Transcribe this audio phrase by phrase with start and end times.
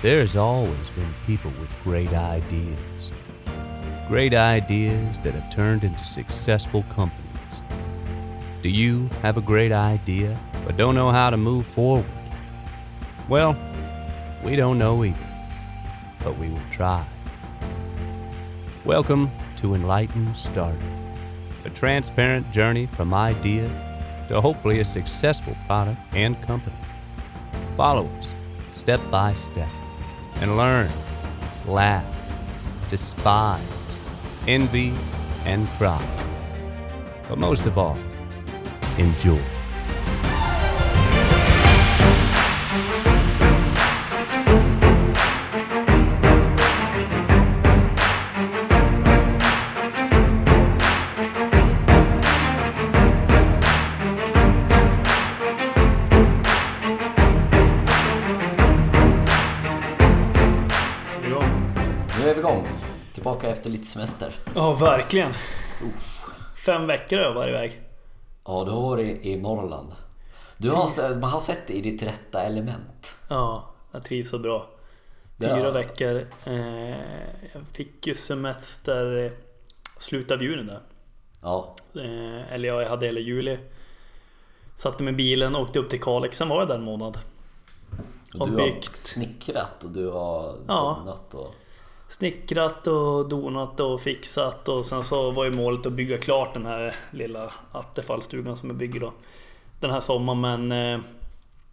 [0.00, 3.12] There's always been people with great ideas.
[4.06, 7.62] Great ideas that have turned into successful companies.
[8.62, 12.06] Do you have a great idea but don't know how to move forward?
[13.28, 13.58] Well,
[14.44, 15.18] we don't know either,
[16.20, 17.04] but we will try.
[18.84, 20.80] Welcome to Enlightened Startup,
[21.64, 23.68] a transparent journey from idea
[24.28, 26.76] to hopefully a successful product and company.
[27.76, 28.32] Follow us
[28.74, 29.68] step by step
[30.40, 30.90] and learn,
[31.66, 32.04] laugh,
[32.90, 33.60] despise,
[34.46, 34.94] envy,
[35.44, 36.02] and cry.
[37.28, 37.98] But most of all,
[38.98, 39.57] enjoy.
[63.92, 64.34] Tillbaka efter lite semester.
[64.54, 65.32] Ja, verkligen.
[66.66, 67.82] Fem veckor har jag varit iväg.
[68.44, 69.92] Ja, du har varit i Norrland.
[70.56, 73.14] Du har, man har sett dig i ditt rätta element.
[73.28, 74.66] Ja, jag trivs så bra.
[75.36, 75.56] Ja.
[75.56, 76.26] Fyra veckor.
[76.44, 76.90] Eh,
[77.52, 79.30] jag fick ju semester eh,
[79.98, 80.80] slutet av juni där.
[81.42, 83.58] Ja, Eh, eller ja, jag hade hela juli.
[84.74, 86.36] Satte mig i bilen och åkte upp till Kalix.
[86.38, 87.18] Sen var jag där en månad.
[88.34, 88.96] och Och du har byggt.
[88.96, 90.96] snickrat och du har Ja.
[91.04, 91.54] donat och...
[92.08, 96.66] Snickrat och donat och fixat och sen så var ju målet att bygga klart den
[96.66, 99.12] här lilla Attefallstugan som jag bygger då.
[99.80, 101.00] Den här sommaren men eh,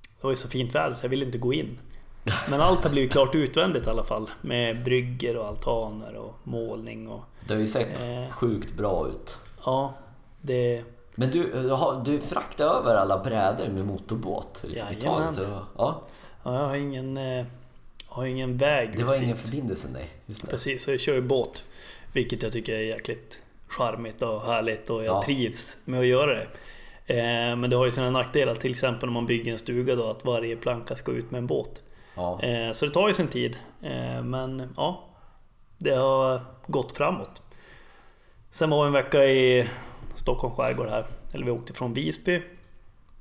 [0.02, 1.78] det var ju så fint väder så jag ville inte gå in.
[2.50, 4.30] Men allt har blivit klart utvändigt i alla fall.
[4.42, 8.30] Med brygger och altaner och målning och Det har ju sett Eh.
[8.32, 9.38] sjukt bra ut.
[9.66, 9.94] ja,
[10.42, 10.84] det...
[11.18, 15.34] Men du, du har- du fraktade över alla brädor med motorbåt liksom, Jajamän.
[15.38, 16.02] Ja, Ja,
[16.44, 17.46] jag har ingen, eh,
[18.16, 19.40] har ingen väg det var ingen dit.
[19.40, 20.10] förbindelse nej.
[20.26, 20.52] Just det.
[20.52, 21.64] Precis, så jag kör ju båt.
[22.14, 25.24] Vilket jag tycker är jäkligt charmigt och härligt och jag Ja.
[25.26, 26.48] trivs med att göra det.
[27.08, 30.10] Eh, men det har ju sina nackdelar, till exempel om man bygger en stuga då,
[30.10, 31.82] att varje planka ska ut med en båt.
[32.16, 32.42] Ja.
[32.44, 33.58] Eh, så det tar ju sin tid.
[33.82, 35.04] Eh, men ja,
[35.78, 37.42] det har gått framåt.
[38.52, 39.70] Sen var vi en vecka i
[40.16, 41.06] Stockholms skärgård här.
[41.34, 42.42] Eller vi åkte från Visby,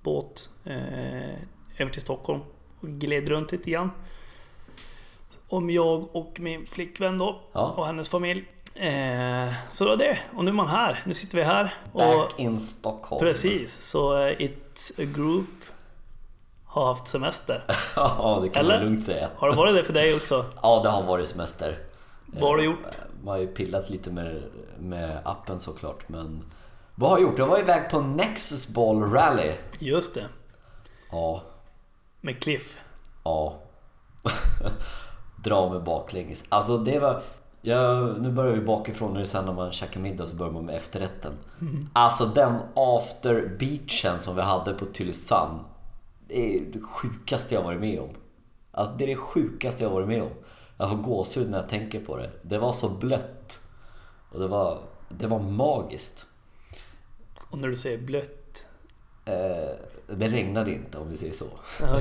[0.03, 1.35] båt, eh,
[1.79, 2.41] över till Stockholm
[2.81, 3.91] och gled runt lite grann.
[5.49, 7.61] Om jag och min flickvän då, Ja.
[7.77, 8.45] och hennes familj.
[8.75, 10.19] Eh, så det var det.
[10.37, 11.01] Och nu är man här.
[11.05, 11.75] Nu sitter vi här.
[11.93, 13.21] Och, Back in Stockholm.
[13.21, 15.49] precis, så eh, It's a Group
[16.65, 17.63] har haft semester.
[17.97, 18.75] ja, det kan Eller?
[18.79, 19.31] man lugnt säga.
[19.37, 20.45] Har det varit det för dig också?
[20.63, 21.79] Ja, det har varit semester.
[22.27, 22.99] Vad har du Eh, gjort?
[23.25, 24.43] Man har ju pillat lite med,
[24.79, 26.45] med appen såklart, men...
[26.95, 27.39] Vad har jag gjort?
[27.39, 29.53] Jag var iväg på Nexus Ball Rally.
[29.79, 30.25] Just det,
[31.11, 31.43] Ja,
[32.21, 32.79] med Cliff.
[33.25, 33.59] ja.
[35.45, 36.45] Dra mig baklänges.
[36.49, 37.23] Alltså det var...
[37.63, 40.65] Jag, nu börjar vi bakifrån, det är sen när man käkar middag så börjar man
[40.65, 41.33] med efterrätten.
[41.93, 45.61] Alltså den after beachen som vi hade på Tylösand.
[46.29, 48.09] Det är det sjukaste jag varit med om.
[48.73, 50.31] Alltså det är det sjukaste jag varit med om.
[50.77, 52.31] Jag får gåshud när jag tänker på det.
[52.43, 53.61] Det var så blött.
[54.31, 54.79] Och det var,
[55.09, 56.27] det var magiskt.
[57.51, 58.67] Och när du säger blött.
[59.25, 59.75] Eh,
[60.07, 61.47] det regnade inte om vi säger så.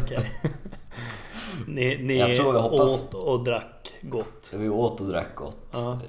[0.03, 0.31] Okej.
[1.67, 4.51] ni ni Jag tror jag hoppas- åt och drack gott.
[4.53, 5.57] Vi åt och drack gott.
[5.71, 5.91] Ja.
[5.93, 5.99] Eh,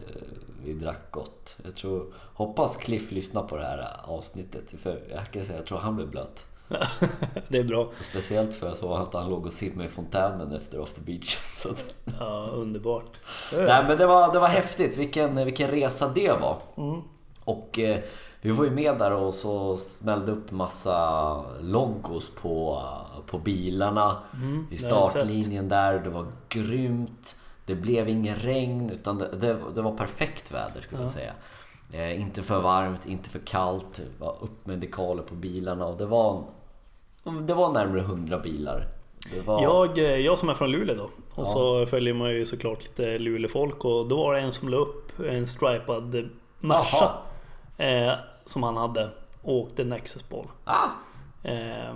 [0.65, 1.56] Vi drack gott.
[1.65, 4.75] Jag tror, hoppas Cliff lyssnar på det här avsnittet.
[4.82, 6.47] För jag kan säga, jag tror han blev blöt.
[7.49, 7.88] det är bra.
[8.00, 11.38] Speciellt för jag såg att han låg och simmade i fontänen efter after beach.
[11.55, 11.69] Så
[12.21, 13.05] Ja, underbart.
[13.53, 16.56] nej men det var, det var häftigt, vilken, vilken resa det var.
[16.76, 17.00] Mm.
[17.44, 17.99] Och eh,
[18.41, 22.82] vi var ju med där och så smällde upp massa logos på,
[23.26, 25.98] på bilarna Mm, i startlinjen där.
[25.98, 27.36] Det var grymt.
[27.66, 31.32] Det blev ingen regn utan det, det, det var perfekt väder skulle jag säga.
[31.92, 33.94] Eh, inte för varmt, inte för kallt.
[33.97, 36.44] Det var upp med dekaler på bilarna och det var,
[37.42, 38.86] det var närmare 100 bilar.
[39.44, 41.04] Var, Jag, eh, jag som är från Luleå då.
[41.04, 41.44] Och Ja.
[41.44, 45.20] så följer man ju såklart lite Luleåfolk och då var det en som la upp
[45.20, 46.28] en stripad
[46.61, 47.11] Merca.
[47.78, 48.12] Eh,
[48.44, 49.11] som han hade.
[49.43, 50.46] Och åkte Nexus Ball.
[50.64, 50.88] ah,
[51.43, 51.94] Eh,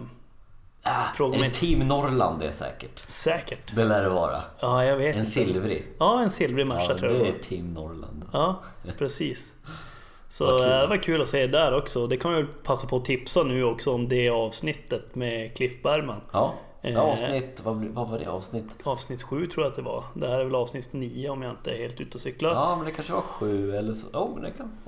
[0.88, 3.04] ah, Fråga är mig det Team Norrland det är säkert?
[3.06, 3.74] säkert.
[3.76, 4.42] Det lär det vara.
[4.60, 5.30] Ja, jag vet En inte.
[5.32, 5.86] silvrig.
[5.98, 7.42] Ja, en silvrig Merca Ja, tror jag det det är.
[7.42, 8.24] Team Norrland.
[8.32, 8.62] Ja,
[8.98, 9.52] precis.
[10.28, 10.70] Så Vad kul.
[10.72, 12.06] eh, det var kul att se där också.
[12.06, 16.20] Det kan vi passa på att tipsa nu också om det avsnittet med Cliff Bergman.
[16.32, 16.98] Ja, Eh.
[17.00, 18.76] avsnitt, vad, vad var det avsnitt?
[18.82, 20.04] Avsnitt 7 tror jag att det var.
[20.14, 22.50] Det här är väl avsnitt 9 om jag inte är helt ute och cyklar.
[22.50, 24.06] Ja, men det kanske var sju eller så.
[24.12, 24.87] Ja, men det kan sju.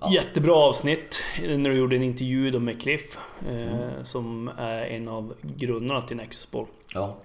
[0.00, 0.12] Ja.
[0.12, 3.18] Jättebra avsnitt när du gjorde en intervju då med Cliff.
[3.48, 4.04] Eh, Mm.
[4.04, 6.66] Som är en av grundarna till Nexus Ball.
[6.94, 7.16] Ja.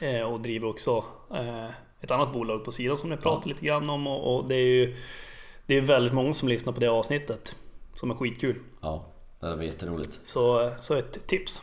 [0.00, 1.04] Eh, och driver också
[1.34, 1.64] eh,
[2.00, 4.06] ett annat bolag på sidan som ni pratade lite grann om.
[4.06, 4.96] Och, och det är ju
[5.66, 7.54] det är väldigt många som lyssnar på det avsnittet.
[7.94, 8.58] Som är skitkul.
[8.80, 9.04] Ja,
[9.40, 10.20] det var jätteroligt.
[10.24, 11.62] Så, så ett tips.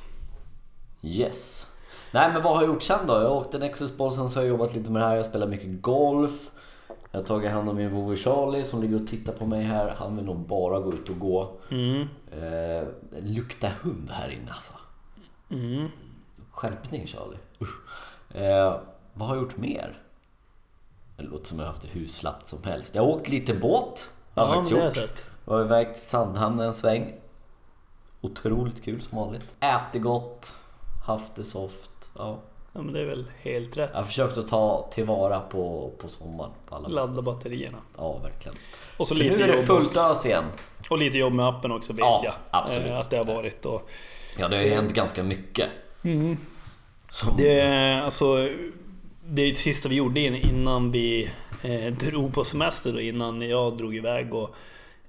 [1.04, 1.68] Yes.
[2.12, 3.14] Nej men vad har jag gjort sen då?
[3.14, 5.16] Jag har åkt en Nexus-boll, sen så har jag jobbat lite med det här.
[5.16, 6.32] Jag spelar mycket golf.
[7.16, 9.96] Jag har tagit hand om min vovve Charlie som ligger och tittar på mig här.
[9.98, 11.52] Han vill nog bara gå ut och gå.
[11.72, 12.02] Mm.
[12.32, 14.74] Eh, det luktar hund här inne alltså.
[15.50, 15.88] Mm.
[16.52, 17.38] Skärpning Charlie.
[18.34, 18.80] Eh,
[19.14, 19.98] vad har jag gjort mer?
[21.18, 22.96] Det låter som jag har haft det hur slappt som helst.
[22.96, 24.10] Jag har åkt lite båt.
[24.34, 25.08] Har jag Ja, faktiskt gjort.
[25.46, 25.54] jag.
[25.54, 27.14] Var iväg till Sandhamn en sväng.
[28.22, 29.56] Otroligt kul som vanligt.
[29.60, 30.56] Ätit gott.
[31.06, 32.12] Haft det soft.
[32.16, 32.40] Ja.
[32.76, 33.90] Ja, men det är väl helt rätt.
[33.94, 36.52] Jag har försökt att ta tillvara på, på sommaren.
[36.66, 37.22] På alla Ladda bästa.
[37.22, 37.78] batterierna.
[37.98, 38.58] Ja, verkligen.
[38.98, 40.44] Och så För lite nu är det fullt ös igen.
[40.90, 42.34] Och lite jobb med appen också vet Ja, jag.
[42.52, 42.88] absolut.
[42.88, 43.66] Eh, Att det har varit.
[43.66, 43.90] Och
[44.40, 45.70] Ja, det har ju hänt ganska mycket.
[47.10, 47.62] Som, det,
[48.04, 48.36] alltså,
[49.24, 51.30] det det sista vi gjorde in- innan vi
[51.64, 52.92] eh, drog på semester.
[52.92, 54.34] Då, innan jag drog iväg.
[54.34, 54.56] Och,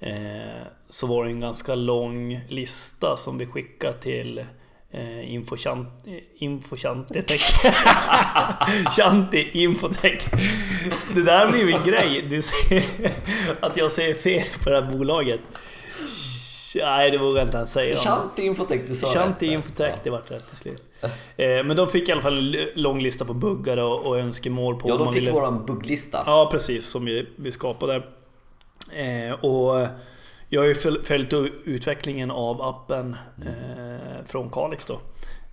[0.01, 4.45] eh, så var det en ganska lång lista som vi skickade till
[4.97, 7.43] eh, Infochanti Infochantetech.
[8.97, 10.27] Chanti Infotech.
[11.15, 12.27] Det där blir min grej.
[12.31, 12.83] Du ser,
[13.61, 15.41] att jag säger fel på det här bolaget.
[16.75, 17.97] Nej, det vågar jag inte ens säga.
[17.97, 19.53] Shanti Infotech, du sa Shanti rätt.
[19.53, 20.83] Infotech, det vart rätt till slut.
[21.37, 24.77] Eh, Men de fick i alla fall en lång lista på buggar och, och önskemål
[24.81, 25.33] på Ja, de fick ville...
[25.33, 26.23] våran bugglista.
[26.27, 26.87] Ja, precis.
[26.87, 28.03] Som vi, vi skapade.
[28.93, 29.87] Eh, och
[30.49, 31.33] jag har ju föl- följt
[31.65, 33.17] utvecklingen av appen
[33.47, 35.01] eh, från Kalix då.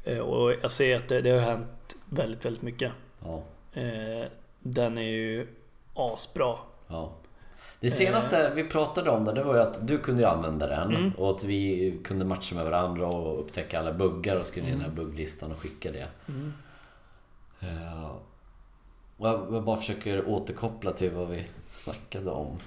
[0.03, 2.91] Eh, och jag ser att det, det har hänt väldigt, väldigt mycket.
[3.23, 3.43] Ja,
[3.75, 4.25] Eh,
[4.59, 5.47] den är ju
[5.93, 6.55] asbra.
[6.87, 7.11] ja.
[7.79, 10.95] Det senaste vi pratade om där, det var ju att du kunde ju använda den
[10.95, 11.11] Mm.
[11.17, 14.83] och att vi kunde matcha med varandra och upptäcka alla buggar och skriva ner Mm.
[14.85, 16.07] den här bugglistan och skicka det.
[17.59, 18.11] Eh,
[19.17, 22.57] Och jag bara försöker återkoppla till vad vi snackade om.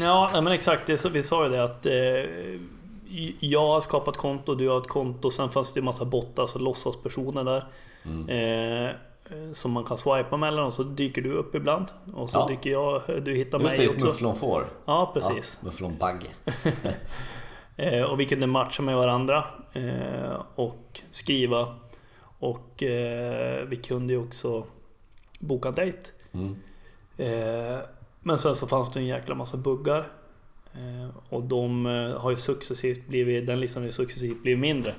[0.00, 0.86] Ja, men exakt.
[0.86, 1.94] Det, vi sa ju det att eh,
[3.40, 5.30] jag har skapat konto, du har ett konto.
[5.30, 7.64] Sen fanns det ju massa bottar, alltså låtsaspersoner där.
[8.04, 8.28] Mm.
[8.28, 8.94] Eh,
[9.52, 11.86] som man kan swipa mellan och så dyker du upp ibland.
[12.14, 12.46] Och så Ja.
[12.46, 14.06] dyker jag, du hittar Just det, mig ett också.
[14.06, 14.68] mufflon får.
[14.84, 15.58] Ja, precis.
[15.62, 16.26] Ja, mufflon bagge.
[17.76, 21.74] Eh, och vi kunde matcha med varandra eh, och skriva.
[22.38, 24.64] Och eh, vi kunde ju också
[25.38, 25.98] boka en dejt.
[26.32, 26.56] Mm.
[28.26, 30.06] Men sen så fanns det en jäkla massa buggar.
[30.74, 34.94] Eh, och de eh, har ju successivt blivit, den listan har ju successivt blivit mindre.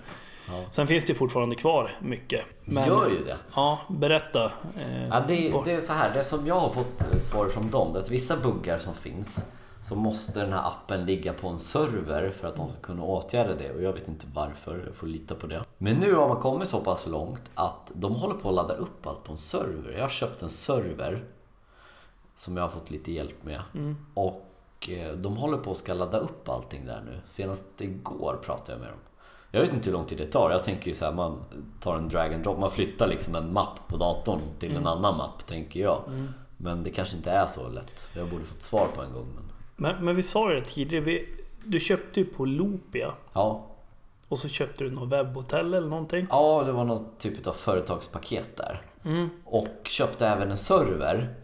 [0.47, 0.63] Ja.
[0.71, 2.41] Sen finns det fortfarande kvar mycket.
[2.65, 3.37] Men, Gör ju det.
[3.55, 4.45] Ja, berätta.
[4.45, 7.49] Eh, Ja, det, var- det är så här, det som jag har fått eh, svar
[7.49, 9.45] från dem, det är att vissa buggar som finns
[9.81, 13.55] så måste den här appen ligga på en server för att de ska kunna åtgärda
[13.55, 15.63] det och jag vet inte varför, jag får lita på det.
[15.77, 19.07] Men nu har man kommit så pass långt att de håller på att ladda upp
[19.07, 19.91] allt på en server.
[19.93, 21.23] Jag har köpt en server
[22.35, 23.95] som jag har fått lite hjälp med Mm.
[24.13, 27.19] och eh, de håller på att ska ladda upp allting där nu.
[27.25, 28.99] Senast igår pratade jag med dem.
[29.51, 30.51] Jag vet inte hur lång tid det tar.
[30.51, 31.43] Jag tänker ju så här, man
[31.79, 34.81] tar en drag and drop, man flyttar liksom en mapp på datorn till Mm.
[34.81, 36.01] en annan mapp, tänker jag.
[36.57, 38.07] Men det kanske inte är så lätt.
[38.15, 39.27] Jag borde fått svar på en gång.
[39.35, 39.43] Men...
[39.75, 41.03] Men, men vi sa ju det tidigare.
[41.03, 41.29] Vi,
[41.63, 43.11] du köpte ju på Loopia.
[43.33, 43.65] Ja.
[44.27, 46.27] Och så köpte du något webbhotell eller någonting.
[46.29, 48.81] ja, det var någon typ av företagspaket där.
[49.05, 49.29] Mm.
[49.45, 51.35] Och köpte även en server.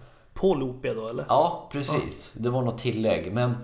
[0.42, 1.26] På Lopia då eller?
[1.30, 2.33] Ja, precis.
[2.33, 3.33] Det var något tillägg.
[3.33, 3.57] Men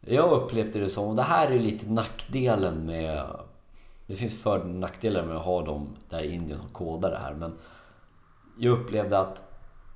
[0.00, 3.26] jag upplevde det som, och det här är lite nackdelen med...
[4.06, 7.18] Det finns för och nackdelar med att ha dem där i Indien som kodar det
[7.18, 7.34] här.
[7.34, 7.52] Men
[8.58, 9.42] jag upplevde att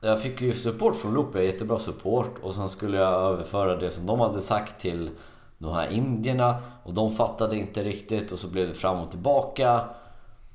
[0.00, 2.34] jag fick ju support från Lopia, jättebra support.
[2.42, 5.10] Och sen skulle jag överföra det som de hade sagt till
[5.58, 6.56] de här indierna.
[6.84, 9.84] Och de fattade inte riktigt och så blev det fram och tillbaka.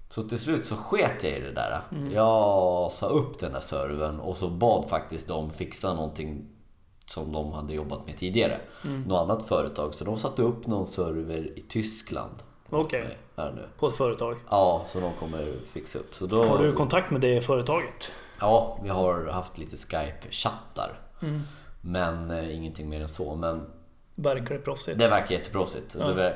[0.09, 1.81] Så till slut så sket jag i det där.
[2.13, 6.45] Jag sa upp den där servern och så bad faktiskt de fixa någonting
[7.05, 8.59] som de hade jobbat med tidigare.
[9.05, 9.93] Något annat företag.
[9.95, 12.35] Så de satte upp någon server i Tyskland.
[12.69, 13.17] Okej.
[13.35, 13.67] Nu.
[13.79, 14.37] På ett företag.
[14.49, 16.15] Ja, så de kommer fixa upp.
[16.15, 18.11] Så då, Har du kontakt med det företaget?
[18.39, 20.99] Ja, vi har haft lite Skype-chattar.
[21.21, 21.41] Mm.
[21.81, 23.35] Men eh, ingenting mer än så.
[23.35, 23.69] Men
[24.15, 24.99] Verkar det proffsigt?
[24.99, 25.93] det verkar jätteproffsigt.
[25.93, 26.33] Det var, eh,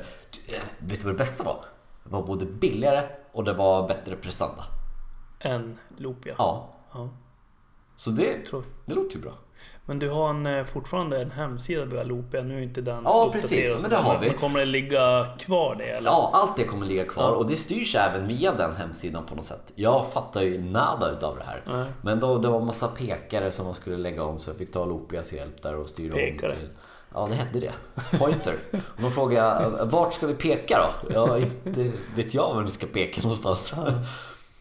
[0.78, 1.64] vet du vad det bästa var?
[2.04, 3.02] Det var både billigare
[3.32, 4.64] och det var bättre prestanda.
[5.38, 6.34] En Loopia?
[6.38, 7.08] Ja, Ja,
[7.96, 8.36] så det,
[8.86, 9.32] det låter ju bra.
[9.86, 13.30] Men du har en, eh, fortfarande en hemsida via Loopia, nu är inte den Ja,
[13.32, 14.26] precis, men det har vi.
[14.26, 16.10] Men kommer det ligga kvar det eller?
[16.10, 17.30] Ja, allt det kommer ligga kvar Ja.
[17.36, 19.72] och det styrs även via den hemsidan på något sätt.
[19.74, 21.62] Jag fattar ju nada utav det här.
[21.66, 21.86] Nej.
[22.02, 24.84] Men då, det var massa pekare som man skulle lägga om så jag fick ta
[24.84, 26.50] Lopias hjälp där och styra Pekare?
[26.52, 26.68] om till...
[27.14, 27.72] Ja, det hette det.
[28.18, 28.54] Pointer.
[28.72, 31.14] Och då frågade jag, vart ska vi peka då?
[31.14, 33.74] Ja, inte vet jag var vi ska peka någonstans.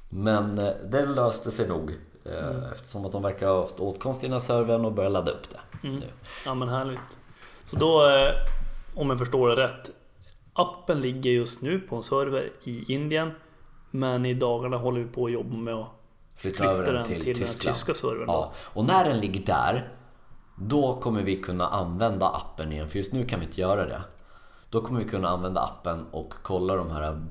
[0.10, 1.92] Men eh, det löste sig nog.
[2.26, 5.32] eh, eftersom att de verkar ha haft åtkomst till den här servern och börjat ladda
[5.32, 5.88] upp det.
[5.88, 6.02] Mm.
[6.46, 7.18] Ja men härligt.
[7.66, 8.32] Så då, eh,
[8.96, 9.90] om jag förstår det rätt.
[10.54, 13.32] Appen ligger just nu på en server i Indien.
[13.92, 15.88] Men i dagarna håller vi på att jobba med att
[16.36, 18.26] Flytta, flytta över den den till, till, den tyska servern.
[18.28, 19.90] Ja, och när den ligger där
[20.56, 24.02] Då kommer vi kunna använda appen igen, för just nu kan vi inte göra det
[24.70, 27.22] Då kommer vi kunna använda appen och kolla de här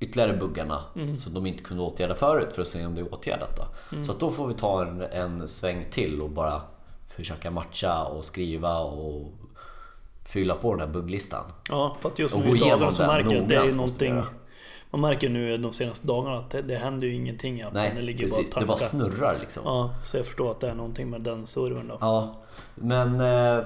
[0.00, 0.80] ytterligare buggarna
[1.16, 4.04] som de inte kunde åtgärda förut för att se om det är åtgärdat då.
[4.04, 6.62] Så att då får vi ta en, en sväng till och bara
[7.08, 9.32] försöka matcha och skriva och
[10.24, 11.44] fylla på den här bugglistan.
[11.68, 14.22] Ja, för att just nu i dagarna så märker jag att det är någonting.
[14.94, 17.74] Man märker nu de senaste dagarna att det, det händer ju ingenting i appen.
[17.82, 18.54] det Nej, ligger precis.
[18.54, 19.62] bara Det bara snurrar liksom.
[19.66, 21.98] Ja, så jag förstår att det är någonting med den servern då.
[22.00, 22.34] Ja,
[22.74, 23.64] men eh,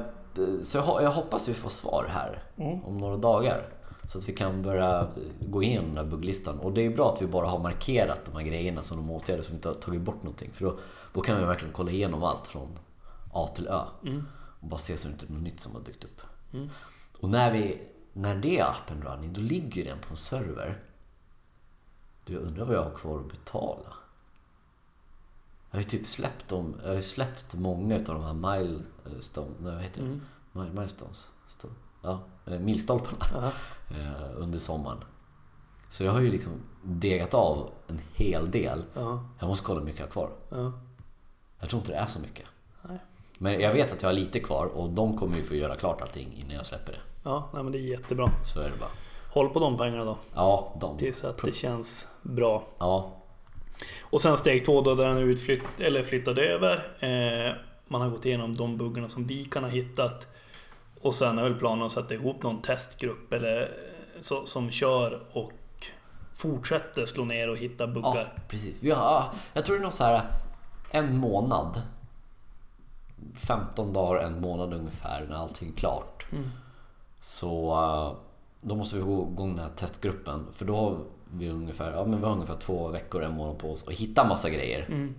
[0.62, 2.84] så jag, ho- jag hoppas vi får svar här Mm.
[2.84, 3.68] om några dagar.
[4.06, 5.08] Så att vi kan börja
[5.40, 6.58] gå igenom den här bugglistan.
[6.58, 9.42] Och det är bra att vi bara har markerat de här grejerna som de åtgärder
[9.42, 10.50] som vi inte har tagit bort någonting.
[10.52, 10.78] För då,
[11.12, 12.68] då kan vi verkligen kolla igenom allt från
[13.32, 13.80] A till Ö.
[14.60, 16.20] Och bara se så det inte är något nytt som har dykt upp.
[17.20, 17.78] Och när, vi,
[18.12, 20.78] när det är appen running, då ligger den på en server.
[22.28, 23.92] Du, jag undrar vad jag har kvar att betala.
[25.70, 28.34] Jag har ju typ släppt dem, jag har ju släppt många av de här
[29.04, 30.20] milestone, nej, vad heter det?
[30.60, 31.30] Mile- Milestones?
[31.48, 33.52] Sto- Ja, eh, milstolparna Ja.
[33.96, 34.98] eh, under sommaren.
[35.88, 38.84] Så jag har ju liksom degat av en hel del.
[38.94, 40.30] Ja, Jag måste kolla hur mycket jag har kvar.
[40.50, 40.72] ja.
[41.60, 42.46] Jag tror inte det är så mycket.
[42.82, 42.98] Nej.
[43.38, 46.00] Men jag vet att jag har lite kvar och de kommer ju få göra klart
[46.02, 46.98] allting innan jag släpper det.
[47.22, 48.28] Ja, nej, men det är jättebra.
[48.54, 48.90] Så är det bara.
[49.32, 50.18] Håll på de pengarna då.
[50.34, 50.96] Ja, de.
[50.96, 52.62] Tills att det känns bra.
[52.78, 53.12] Ja,
[54.02, 56.76] Och sen steg två då, där den är utflytt, eller flyttad över.
[57.00, 57.54] Eh,
[57.88, 60.26] man har gått igenom de buggarna som vi kan ha hittat.
[61.00, 65.22] Och sen är väl planen att sätta ihop någon testgrupp eller, eh, så, som kör
[65.32, 65.52] och
[66.34, 68.32] fortsätter slå ner och hitta ja buggar.
[68.48, 68.82] precis.
[68.82, 70.26] Vi har, jag tror det är något så här
[70.90, 71.82] en månad.
[73.46, 76.26] 15 dagar, en månad ungefär när allting är klart.
[77.20, 78.27] Så eh,
[78.60, 80.46] då måste vi gå igång den här testgruppen.
[80.52, 80.98] För då har
[81.32, 84.24] vi ungefär, ja, men vi har ungefär två veckor, en månad på oss att hitta
[84.24, 84.86] massa grejer.
[84.88, 85.14] Mm.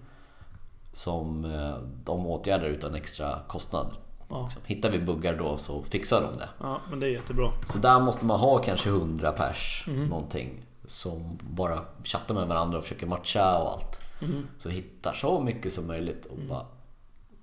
[0.93, 3.87] Som eh, de åtgärdar utan extra kostnad.
[4.29, 4.43] Ja.
[4.43, 4.61] Liksom.
[4.65, 6.49] Hittar vi buggar då så fixar de det.
[6.59, 7.51] ja, men det är jättebra.
[7.73, 10.05] Så där måste man ha kanske 100 pers Mm.
[10.07, 10.65] någonting.
[10.85, 13.99] Som bara chattar med varandra och försöker matcha och allt.
[14.21, 14.47] Mm.
[14.57, 16.65] Så hittar så mycket som möjligt och bara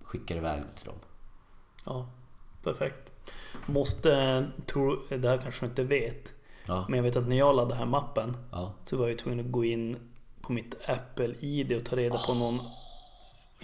[0.02, 0.94] skickar iväg till dem.
[1.84, 2.06] Ja,
[2.64, 3.05] perfekt.
[3.66, 6.33] Måste, tror, det här kanske du inte vet.
[6.66, 8.73] Ja, Men jag vet att när jag laddade här mappen ja.
[8.85, 9.97] så var jag tvungen att gå in
[10.40, 12.59] på mitt Apple-ID och ta reda på någon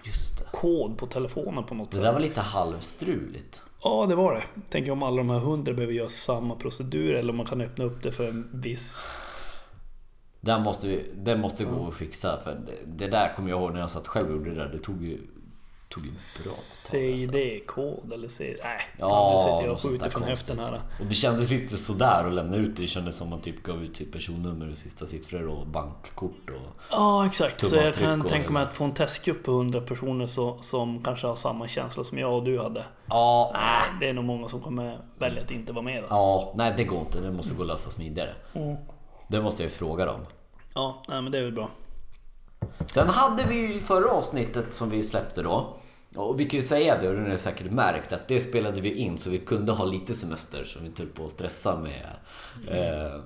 [0.05, 0.45] just det.
[0.53, 2.05] kod på telefonen på något Det sätt.
[2.05, 3.63] där var lite halvstruligt.
[3.85, 4.43] Ja, det var det.
[4.69, 7.85] Tänk om alla de här hundra behöver göra samma procedur eller om man kan öppna
[7.85, 9.05] upp det för en viss...
[10.41, 12.41] Det måste, vi, det måste gå att fixa.
[12.45, 14.69] För det, det där kommer jag ihåg när jag satt själv och gjorde det där.
[14.69, 15.19] Det tog ju,
[15.95, 16.19] tog en bra.
[16.53, 18.57] CID-kod eller C...
[18.63, 20.81] Nej, Ja, fan nu sitter jag och skjuter från höften här.
[21.01, 22.83] Och det kändes lite sådär att lämna ut det.
[22.83, 26.83] Det kändes som man typ gav ut sitt personnummer och sista siffror och bankkort och...
[26.91, 27.67] Ja, exakt.
[27.67, 31.27] Så jag kan tänka mig att få en testgrupp på 100 personer så, som kanske
[31.27, 32.85] har samma känsla som jag och du hade.
[33.07, 36.07] Ja, Nej, det är nog många som kommer välja att inte vara med då.
[36.11, 37.21] ja, nej det går inte.
[37.21, 38.35] Det måste gå att lösa smidigare.
[39.29, 40.21] Det måste jag ju fråga dem.
[40.75, 41.71] Ja, nej, men det är väl bra.
[42.87, 45.77] Sen hade vi ju förra avsnittet som vi släppte då.
[46.17, 48.81] Och vi kan ju säga det, och det har ni säkert märkt, att det spelade
[48.81, 51.79] vi in så vi kunde ha lite semester så vi inte höll på att stressa
[51.79, 52.07] med,
[52.69, 53.21] eh,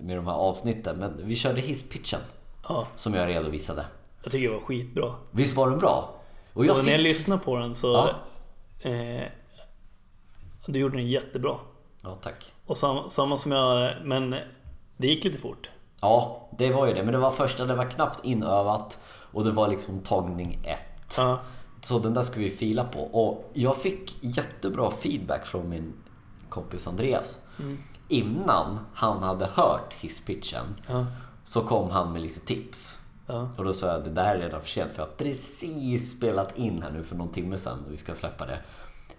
[0.00, 0.96] med de här avsnitten.
[0.96, 2.20] Men vi körde hisspitchen
[2.68, 3.84] Ja, som jag redovisade.
[4.22, 5.14] jag tycker det var skitbra.
[5.30, 6.14] Visst var den bra?
[6.52, 7.04] Och jag när jag fick...
[7.04, 7.92] lyssnade på den så...
[8.82, 8.90] Ja.
[8.90, 9.22] Eh,
[10.66, 11.56] du gjorde den jättebra.
[12.02, 12.52] Ja, tack.
[12.66, 13.92] Och samma, samma som jag...
[14.04, 14.34] Men
[14.96, 15.70] det gick lite fort.
[16.00, 17.02] Ja, det var ju det.
[17.02, 18.98] Men det var första, det var knappt inövat
[19.32, 21.14] och det var liksom tagning ett.
[21.16, 21.40] Ja,
[21.84, 23.00] Så den där ska vi fila på.
[23.00, 25.92] Och jag fick jättebra feedback från min
[26.48, 27.40] kompis Andreas.
[28.08, 31.06] Innan han hade hört hisspitchen ja,
[31.44, 33.02] så kom han med lite tips.
[33.26, 33.48] ja.
[33.56, 36.58] Och då sa jag det där är redan för sent för jag har precis spelat
[36.58, 38.58] in här nu för någon timme sedan och vi ska släppa det.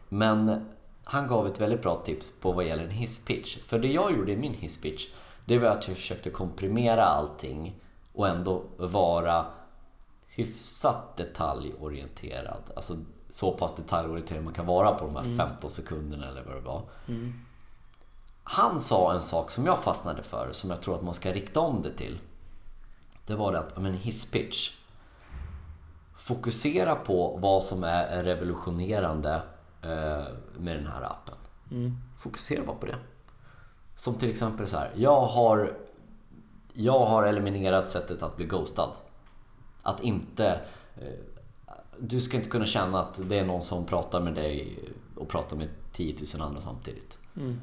[0.09, 0.65] Men
[1.03, 3.57] han gav ett väldigt bra tips på vad gäller en hisspitch.
[3.65, 5.07] För det jag gjorde i min hisspitch
[5.45, 7.75] det var att jag försökte komprimera allting
[8.13, 9.45] och ändå vara
[10.35, 12.63] hyfsat detaljorienterad.
[12.75, 12.97] Alltså
[13.29, 16.81] så pass detaljorienterad man kan vara på de här 15 sekunderna eller vad det var.
[18.43, 21.59] Han sa en sak som jag fastnade för, som jag tror att man ska rikta
[21.59, 22.19] om det till.
[23.25, 24.71] Det var det att, men hisspitch.
[26.17, 29.33] Fokusera på vad som är revolutionerande
[29.81, 30.23] eh,
[30.57, 31.35] med den här appen.
[32.19, 32.95] Fokusera bara på det.
[33.95, 35.77] Som till exempel så här, jag har,
[36.73, 38.91] jag har eliminerat sättet att bli ghostad.
[39.83, 40.61] Att inte,
[40.95, 41.07] eh,
[41.99, 44.79] Du ska inte kunna känna att det är någon som pratar med dig
[45.15, 47.17] och pratar med 10 000 andra samtidigt.
[47.35, 47.59] Mm.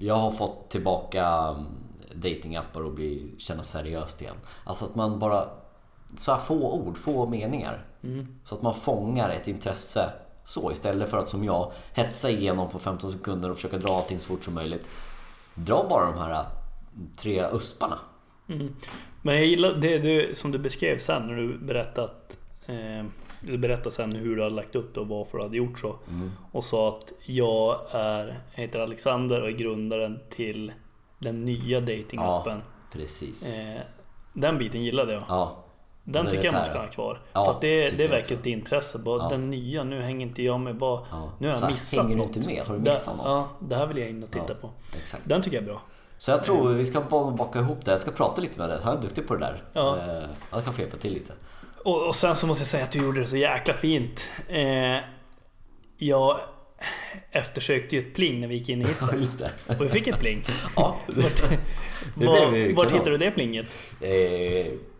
[0.00, 1.66] Jag har fått tillbaka mm,
[2.14, 4.36] datingappar och bli, känna seriöst igen.
[4.64, 5.48] Alltså att man bara...
[6.16, 7.84] Så här få ord, få meningar.
[8.02, 8.38] Mm.
[8.44, 10.12] Så att man fångar ett intresse
[10.44, 14.20] så istället för att som jag hetsa igenom på 15 sekunder och försöka dra allting
[14.20, 14.88] så fort som möjligt.
[15.54, 16.46] Dra bara de här äh,
[17.16, 17.98] tre usparna.
[18.48, 18.76] Mm.
[19.26, 23.04] Men jag gillar det du, som du beskrev sen när du berättade att eh,
[23.40, 25.96] du berättade sen hur du hade lagt upp det och varför du hade gjort så.
[26.52, 30.72] Och sa att jag är, jag heter Alexander och är grundaren till
[31.18, 32.62] den nya datingappen.
[32.92, 33.46] Precis.
[33.46, 33.80] Eh,
[34.32, 35.22] den biten gillade jag.
[35.28, 35.62] Ja.
[36.04, 37.20] Den det tycker jag så man ska ha kvar.
[37.32, 38.98] Ja, för att det, det är verkligen ett intresse.
[38.98, 39.28] Bara Ja.
[39.28, 40.76] Den nya, nu hänger inte jag med.
[40.76, 41.32] Bara, Ja.
[41.38, 42.36] Nu har Så jag här, missat hänger du något.
[42.36, 42.62] inte med?
[42.66, 43.26] Har du Det- missat något?
[43.26, 44.54] Ja, det här vill jag in och titta Ja.
[44.60, 44.70] på.
[44.98, 45.22] Exakt.
[45.28, 45.82] Den tycker jag är bra.
[46.18, 47.90] Så jag tror vi ska baka ihop det.
[47.90, 48.80] Jag ska prata lite med dig.
[48.82, 49.62] Han är duktig på det där.
[49.72, 49.96] Ja.
[49.98, 51.32] Eh, Jag kan få hjälpa till lite.
[51.84, 54.28] Och, och sen så måste jag säga att du gjorde det så jäkla fint.
[54.48, 54.96] Eh,
[55.98, 56.38] jag
[57.30, 59.48] eftersökte ju ett pling när vi gick in i Ja, hissen.
[59.66, 59.74] det.
[59.74, 60.44] Och vi fick ett pling.
[60.76, 61.42] Ja, Vart,
[62.14, 63.66] Det var, blev ju vart hittade du det plinget?
[64.00, 64.10] Eh,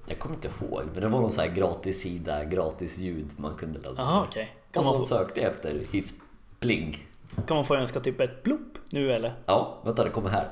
[0.09, 3.55] jag kommer inte ihåg, men det var någon sån här gratis sida, gratis ljud man
[3.57, 4.57] kunde ladda Jaha okej.
[4.73, 7.07] Kan, Och så man få- sökte jag efter hisspling.
[7.47, 9.35] kan man få önska typ ett plopp nu eller?
[9.47, 10.49] Ja, vänta det kommer här.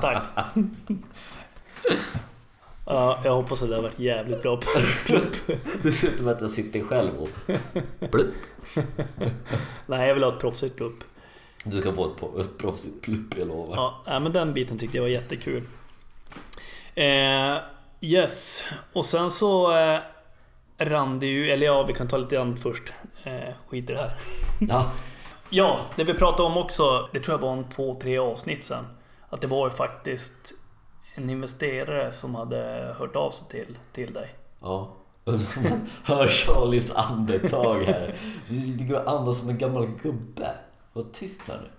[0.00, 0.22] Tack.
[2.86, 4.60] Ja, jag hoppas att det har varit jävligt bra
[5.06, 5.34] plopp.
[5.82, 7.28] Dessutom att jag sitter själv och
[8.10, 8.34] blupp.
[9.86, 11.04] Nej, jag vill ha ett proffsigt plopp.
[11.64, 13.94] Du ska få ett, proffsigt plupp, jag lovar.
[14.06, 15.62] Ja, men den biten tyckte jag var jättekul.
[16.94, 17.56] Eh,
[18.00, 20.00] yes, och sen så eh,
[20.78, 22.92] rann det ju, eller ja, vi kan ta lite annat först.
[23.24, 24.12] Eh, skit i det här.
[24.68, 24.90] Ja,
[25.52, 28.84] Ja, det vi pratade om också, det tror jag var en två, tre avsnitt sen.
[29.30, 30.52] Att det var ju faktiskt
[31.14, 34.28] en investerare som hade hört av sig till, till dig.
[34.60, 34.96] ja.
[36.04, 38.14] Hör Charlies andetag här.
[38.48, 40.54] Ligger och andas som en gammal gubbe.
[40.92, 41.70] Var tyst här nu.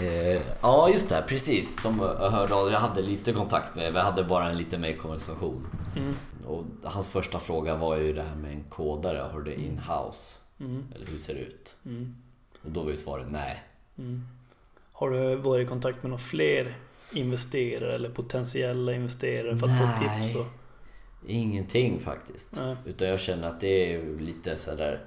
[0.06, 1.24] Eh, ja, just det.
[1.28, 1.82] Precis.
[1.82, 3.92] Som jag hörde av, jag hade lite kontakt med.
[3.92, 5.66] Vi hade bara en lite mer konversation.
[5.96, 6.14] Mm.
[6.46, 9.18] Och hans första fråga var ju det här med en kodare.
[9.32, 10.38] Har du det in-house?
[10.60, 10.86] Mm.
[10.94, 11.76] Eller hur ser det ut?
[11.84, 12.16] Mm.
[12.62, 13.62] Och då var ju svaret nej.
[14.98, 16.74] Har du varit i kontakt med några fler
[17.12, 20.28] investerare eller potentiella investerare för att få Nej.
[20.28, 20.36] tips?
[20.40, 20.46] Och...
[21.26, 22.56] Ingenting faktiskt.
[22.56, 22.76] Nej.
[22.84, 25.00] Utan jag känner att det är lite sådär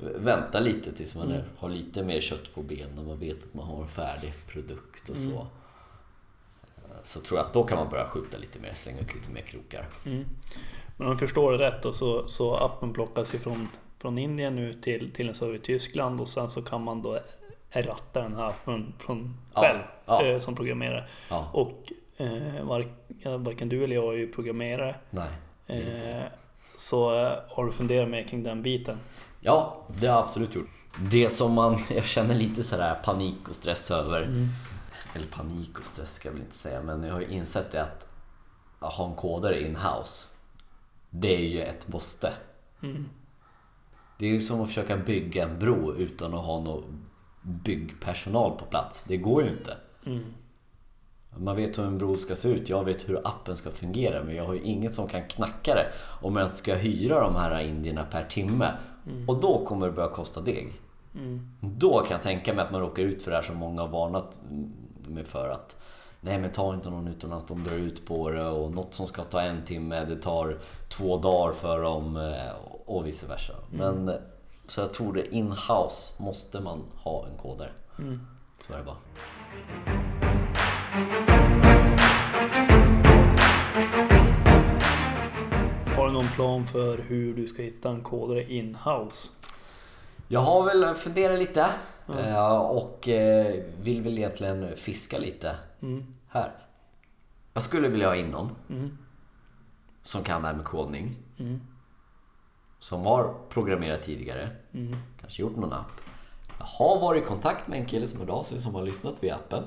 [0.00, 3.06] Vänta lite tills man är, har lite mer kött på benen.
[3.06, 5.46] Man vet att man har en färdig produkt och så.
[7.02, 9.40] Så tror jag att då kan man börja skjuta lite mer, slänga ut lite mer
[9.40, 9.88] krokar.
[10.04, 10.24] Mm.
[10.96, 14.56] Men om jag förstår det rätt då, så, så appen plockas ju från, från Indien
[14.56, 17.18] nu till, till en server i Tyskland och sen så kan man då
[17.70, 20.24] ratta den här appen från Ja, själv ja.
[20.24, 21.04] Eh, som programmerare.
[21.30, 22.86] Ja, Och eh, var,
[23.20, 24.94] ja, varken du eller jag är ju programmerare.
[25.10, 25.28] nej.
[25.66, 26.22] Eh,
[26.76, 28.98] så eh, har du funderat mer kring den biten?
[29.40, 30.68] Ja, det har jag absolut gjort.
[31.10, 34.48] Det som man, jag känner lite sådär panik och stress över.
[35.14, 37.82] Eller panik och stress ska jag väl inte säga, men jag har ju insett det
[37.82, 38.04] att
[38.80, 40.26] att ha en kodare in-house.
[41.10, 42.32] Det är ju ett måste.
[44.18, 47.04] Det är ju som att försöka bygga en bro utan att ha någon
[47.42, 49.04] byggpersonal på plats.
[49.04, 49.76] Det går ju inte.
[51.36, 54.36] Man vet hur en bro ska se ut, jag vet hur appen ska fungera men
[54.36, 55.86] jag har ju ingen som kan knacka det
[56.22, 58.72] om jag inte ska hyra de här indierna per timme.
[59.26, 60.72] Och då kommer det börja kosta deg.
[61.60, 63.88] Då kan jag tänka mig att man råkar ut för det här som många har
[63.88, 64.38] varnat
[65.06, 65.76] mig för att
[66.20, 69.06] Nej men ta inte någon utan att de drar ut på det och något som
[69.06, 72.52] ska ta en timme det tar två dagar för dem eh,
[72.86, 73.54] och vice versa.
[73.70, 74.14] Men eh,
[74.68, 77.72] så jag tror det in-house måste man ha en kodare.
[78.66, 78.96] Så är det bara.
[85.96, 89.28] Har du någon plan för hur du ska hitta en kodare in-house?
[90.28, 91.70] Jag har väl funderat lite
[92.18, 96.06] eh, och eh, vill väl egentligen fiska lite Mm.
[96.28, 96.52] här.
[97.54, 98.98] Jag skulle vilja ha in någon Mm.
[100.02, 101.16] som kan det här med kodning.
[102.78, 104.48] Som har programmerat tidigare.
[104.74, 104.96] Mm.
[105.20, 106.00] Kanske gjort någon app.
[106.58, 109.24] Jag har varit i kontakt med en kille som hörde av sig som har lyssnat
[109.24, 109.64] via appen.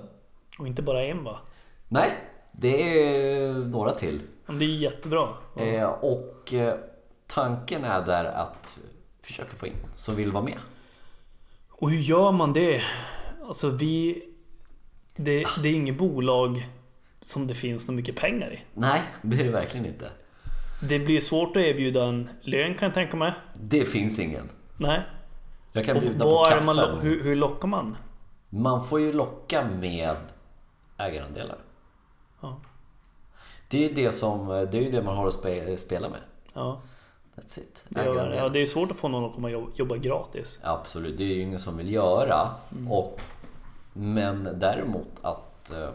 [0.60, 1.40] Och inte bara en va?
[1.88, 2.12] Nej,
[2.52, 4.22] det är några till.
[4.46, 5.30] Men det är jättebra.
[5.58, 6.80] Eh, och eh,
[7.28, 8.78] tanken är där att
[9.22, 10.58] försöka få in som vill vara med.
[11.70, 12.82] Och hur gör man det?
[13.48, 14.24] Alltså vi...
[15.16, 16.68] Det, det är inget bolag
[17.22, 18.60] som det finns så mycket pengar i.
[18.74, 20.12] Nej, det är det verkligen inte.
[20.82, 23.34] Det blir svårt att erbjuda en lön kan jag tänka mig.
[23.54, 24.50] Det finns ingen.
[24.78, 25.02] Nej.
[25.74, 26.66] Jag kan Och bjuda på kaffe.
[26.66, 27.98] man, hur, hur lockar man?
[28.50, 30.16] Man får ju locka med
[30.98, 31.58] ägarandelar.
[32.42, 32.60] Ja.
[33.68, 36.20] Det är ju det, som, det, är det man har att spe, spela med.
[36.54, 36.82] Ja.
[37.36, 37.86] That's it.
[37.90, 38.38] Det, är, Ägarandel.
[38.38, 40.60] ja, det är svårt att få någon att komma och jobba, jobba gratis.
[40.64, 42.50] Absolut, det är ju ingen som vill göra.
[42.72, 42.92] Mm.
[42.92, 43.22] Och,
[43.94, 45.90] men däremot att eh,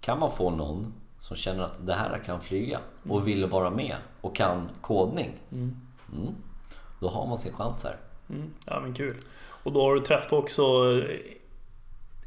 [0.00, 3.96] kan man få någon som känner att det här kan flyga och vill vara med
[4.20, 5.30] och kan kodning.
[5.52, 5.76] Mm,
[7.00, 7.96] då har man sin chans här.
[8.30, 8.50] Mm.
[8.66, 9.16] Ja men kul.
[9.62, 10.62] Och då har du träffat också
[11.02, 11.20] eh,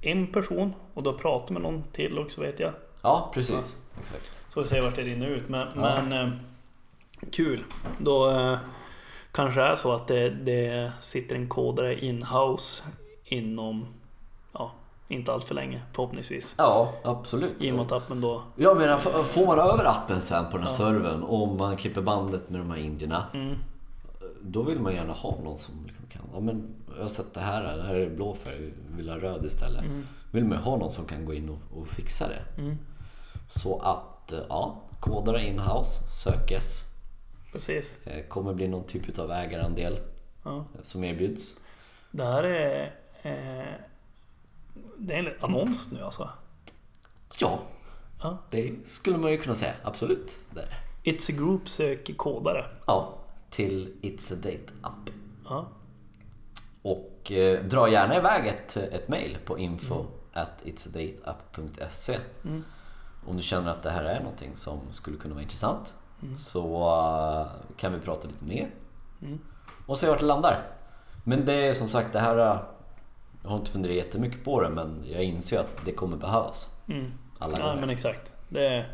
[0.01, 2.73] en person och du har pratat med någon till också vet jag.
[3.01, 3.77] Ja, precis.
[3.99, 4.29] Exakt.
[4.49, 5.49] Så vi ser vart det rinner ut.
[5.49, 6.33] Men, men eh,
[7.31, 7.63] kul.
[7.99, 8.57] Då eh,
[9.31, 12.83] kanske det är så att det, det sitter en kodare in-house
[13.25, 13.87] inom, ja,
[15.07, 16.55] inte allt för länge förhoppningsvis.
[16.57, 17.63] Ja, absolut.
[17.63, 18.43] I och med att appen då...
[18.55, 22.01] Jag menar, f- får man över appen sen på den här servern och man klipper
[22.01, 23.25] bandet med de här indierna.
[23.33, 23.55] Mm.
[24.41, 27.39] Då vill man gärna ha någon som liksom kan, ja men jag har sett det
[27.39, 29.83] här, det här är blå färg, vill ha röd istället.
[30.31, 32.61] Vill man ha någon som kan gå in och, och fixa det.
[32.61, 32.77] Mm.
[33.49, 36.83] Så att, eh, ja, kodare inhouse sökes.
[37.53, 37.97] Precis.
[38.05, 39.99] Eh, Kommer bli någon typ av ägarandel
[40.43, 40.65] Ja.
[40.81, 41.55] som erbjuds.
[42.11, 42.95] Det här är...
[43.21, 43.73] Eh,
[44.97, 46.29] det är en annons nu alltså.
[47.37, 47.59] Ja,
[48.21, 48.37] Ja.
[48.49, 50.37] det skulle man ju kunna säga, absolut.
[50.51, 50.67] Det.
[51.11, 52.65] It's a Group söker kodare.
[52.87, 53.13] Ja,
[53.49, 55.09] till It's a Date app.
[55.49, 55.67] Ja.
[56.81, 62.17] Och eh, dra gärna iväg ett, ett mail på info at itsadateapp.se
[63.27, 65.95] Om du känner att det här är någonting som skulle kunna vara intressant
[66.35, 68.71] så eh, kan vi prata lite mer
[69.85, 70.67] och se vart det landar.
[71.23, 72.61] Men det är som sagt det här, eh,
[73.43, 76.75] jag har inte funderat jättemycket på det men jag inser att det kommer behövas.
[76.89, 77.11] Mm.
[77.39, 78.31] Alla Ja men exakt.
[78.49, 78.85] Det,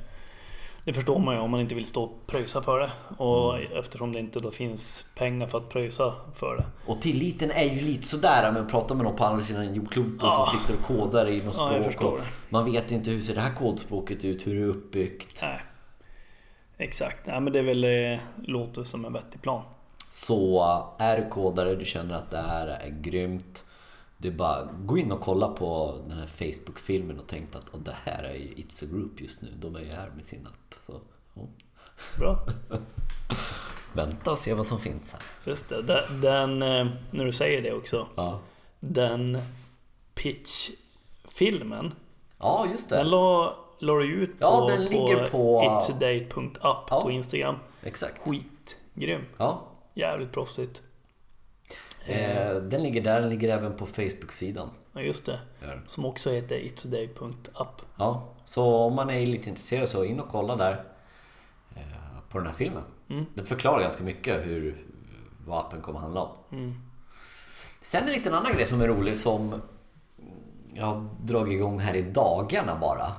[0.86, 2.92] det förstår man ju om man inte vill stå och pröjsa för det.
[3.18, 3.72] Och Mm.
[3.80, 6.66] eftersom det inte då finns pengar för att pröjsa för det.
[6.86, 10.20] Och tilliten är ju lite sådär med att prata med någon på andra sidan jordklotet
[10.22, 10.48] Ja.
[10.52, 11.84] som sitter och kodar i något Ja, språk.
[11.84, 15.40] förstår och man vet inte hur ser det här kodspråket ut, hur är det uppbyggt.
[15.42, 15.60] Nej.
[16.78, 17.26] Exakt.
[17.26, 17.84] Nej men det är väl,
[18.14, 19.62] eh, låter som en vettig plan.
[20.12, 20.64] Så
[21.00, 23.64] är du kodare, du känner att det här är grymt.
[24.22, 27.80] Det är bara gå in och kolla på den här Facebook-filmen och tänk att "Åh,
[27.80, 29.48] det här är ju It's a Group just nu.
[29.60, 30.76] De är ju här med sin app.
[30.82, 31.02] Så,
[31.34, 31.42] ja.
[32.18, 32.48] Bra.
[33.94, 35.22] Vänta och se vad som finns här.
[35.46, 35.82] Just det.
[35.82, 38.08] Den, den, eh, när du säger det också.
[38.16, 38.40] Ja,
[38.80, 39.38] Den
[40.16, 41.92] pitch-filmen.
[42.40, 42.96] ja just det.
[42.96, 47.02] Den la, la du ut Ja, på, den ligger på- itsadate.app Ja.
[47.02, 47.56] på Instagram.
[47.84, 48.22] Exakt.
[48.28, 49.22] Skitgrym.
[49.38, 49.62] Ja.
[49.94, 50.82] Jävligt proffsigt.
[52.08, 54.70] Eh, den ligger där, den ligger även på Facebook-sidan.
[54.94, 55.40] Ja just det.
[55.62, 55.82] Gör.
[55.86, 57.82] Som också heter itsadate.app.
[57.96, 60.84] Ja, så om man är lite intresserad så in och kolla där
[61.76, 61.82] eh,
[62.30, 62.84] på den här filmen.
[63.10, 63.26] Mm.
[63.34, 64.78] Den förklarar ganska mycket hur,
[65.46, 66.32] vad appen kommer handla om.
[66.52, 66.74] Mm.
[67.82, 69.62] Sen en liten annan grej som är rolig som
[70.74, 73.12] jag har dragit igång här i dagarna bara.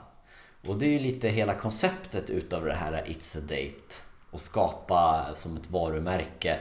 [0.69, 3.95] Och det är ju lite hela konceptet utav det här It's a Date.
[4.31, 6.61] Och skapa som ett varumärke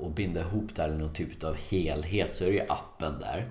[0.00, 3.20] och binda ihop det här i någon typ av helhet så är det ju appen
[3.20, 3.48] där.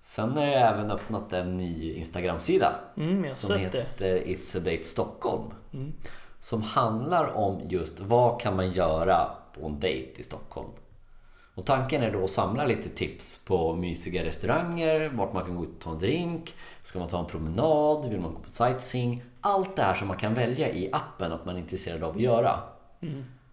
[0.00, 3.78] Sen har jag även öppnat en ny Instagram-sida Mm, som sett det.
[3.78, 5.42] heter It's a Date Stockholm.
[5.74, 5.92] Mm.
[6.40, 10.68] Som handlar om just vad kan man göra på en dejt i Stockholm.
[11.54, 15.62] Och tanken är då att samla lite tips på mysiga restauranger, vart man kan gå
[15.64, 19.22] ut och ta en drink, ska man ta en promenad, vill man gå på sightseeing?
[19.40, 22.20] Allt det här som man kan välja i appen att man är intresserad av att
[22.22, 22.60] göra.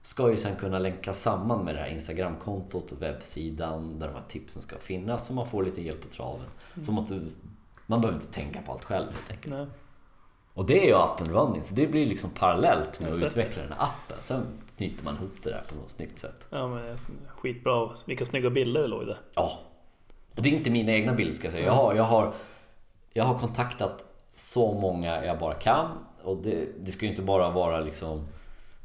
[0.05, 4.23] Ska ju sen kunna länka samman med det här Instagramkontot och webbsidan där de här
[4.27, 6.45] tipsen ska finnas så man får lite hjälp på traven.
[6.85, 7.29] Så man,
[7.85, 9.55] man behöver inte tänka på allt själv helt enkelt.
[9.55, 9.65] Nej.
[10.53, 13.71] Och det är ju appen running, så det blir liksom parallellt med att utveckla den
[13.71, 14.17] här appen.
[14.21, 14.43] Sen
[14.77, 16.45] knyter man ihop det där på något snyggt sätt.
[16.49, 17.89] Ja men skitbra.
[18.05, 19.17] Vilka snygga bilder det låg i det.
[19.33, 19.59] Ja.
[20.35, 21.65] Och det är inte mina egna bilder ska jag säga.
[21.65, 22.33] Jag har, jag har,
[23.13, 24.03] jag har kontaktat
[24.35, 25.97] så många jag bara kan.
[26.23, 28.27] Och det, det ska ju inte bara vara liksom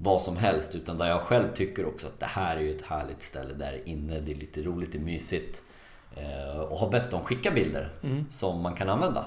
[0.02, 2.86] vad som helst utan där jag själv tycker också att det här är ju ett
[2.86, 4.20] härligt ställe där inne.
[4.20, 5.62] Det är lite roligt, det är mysigt.
[6.16, 7.92] Eh, och har bett dem skicka bilder
[8.30, 9.24] som man kan använda.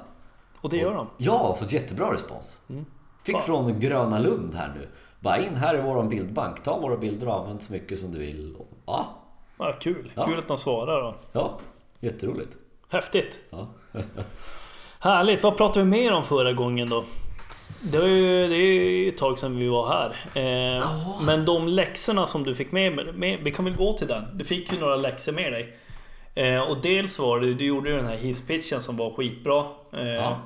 [0.61, 1.07] Och det gör de.
[1.17, 2.61] Ja, har fått jättebra respons.
[3.23, 3.43] Fick Fan.
[3.43, 4.87] från Gröna Lund här nu.
[5.19, 8.19] Bara in här i våran bildbank, ta våra bilder och använd så mycket som du
[8.19, 8.55] vill.
[8.85, 9.19] Ja,
[9.57, 10.11] Ja, kul.
[10.15, 10.25] Ja.
[10.25, 11.15] Kul att de svarar då.
[11.31, 11.59] ja,
[11.99, 12.57] jätteroligt.
[12.89, 13.39] Häftigt.
[13.49, 13.67] Ja.
[14.99, 15.43] Härligt.
[15.43, 17.03] Vad pratade vi mer om förra gången då?
[17.91, 20.09] Det är ju det är ju ett tag sedan vi var här.
[20.79, 20.87] Eh,
[21.21, 24.37] Men de läxorna som du fick med, med Vi kan väl gå till den.
[24.37, 25.77] Du fick ju några läxor med dig.
[26.35, 29.63] Eh, och dels var det, du gjorde ju den här hisspitchen som var skitbra.
[29.97, 30.37] Eh, Ja.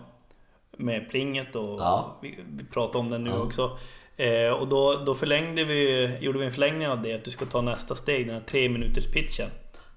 [0.79, 2.17] Med plinget och Ja.
[2.21, 3.37] vi, vi pratade om den nu Ja.
[3.37, 3.77] också.
[4.17, 7.45] Eh, och då, då förlängde vi, gjorde vi en förlängning av det, att du ska
[7.45, 9.49] ta nästa steg, den här tre minuters pitchen.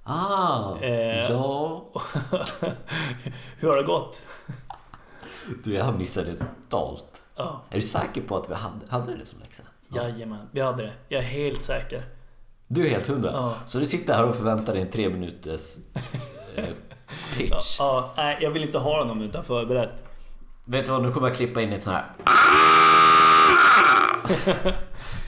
[0.04, 1.30] Ah, Eh.
[1.30, 1.84] ja.
[3.58, 4.22] Hur har det gått?
[5.64, 7.22] Du, jag har missat det totalt.
[7.36, 7.62] Ja.
[7.70, 9.62] Är du säker på att vi hade, hade det som läxa?
[9.94, 10.92] Jajamän, vi hade det.
[11.08, 12.02] Jag är helt säker.
[12.66, 13.30] Du är helt hundra?
[13.32, 13.54] Ja.
[13.66, 15.76] Så du sitter här och förväntar dig en tre minuters
[16.56, 16.66] eh, Ja,
[17.36, 17.76] pitch?
[17.78, 20.04] ja, nej, jag vill inte ha den om utan förberett.
[20.64, 22.04] Vet du vad, nu kommer jag klippa in ett sånt här...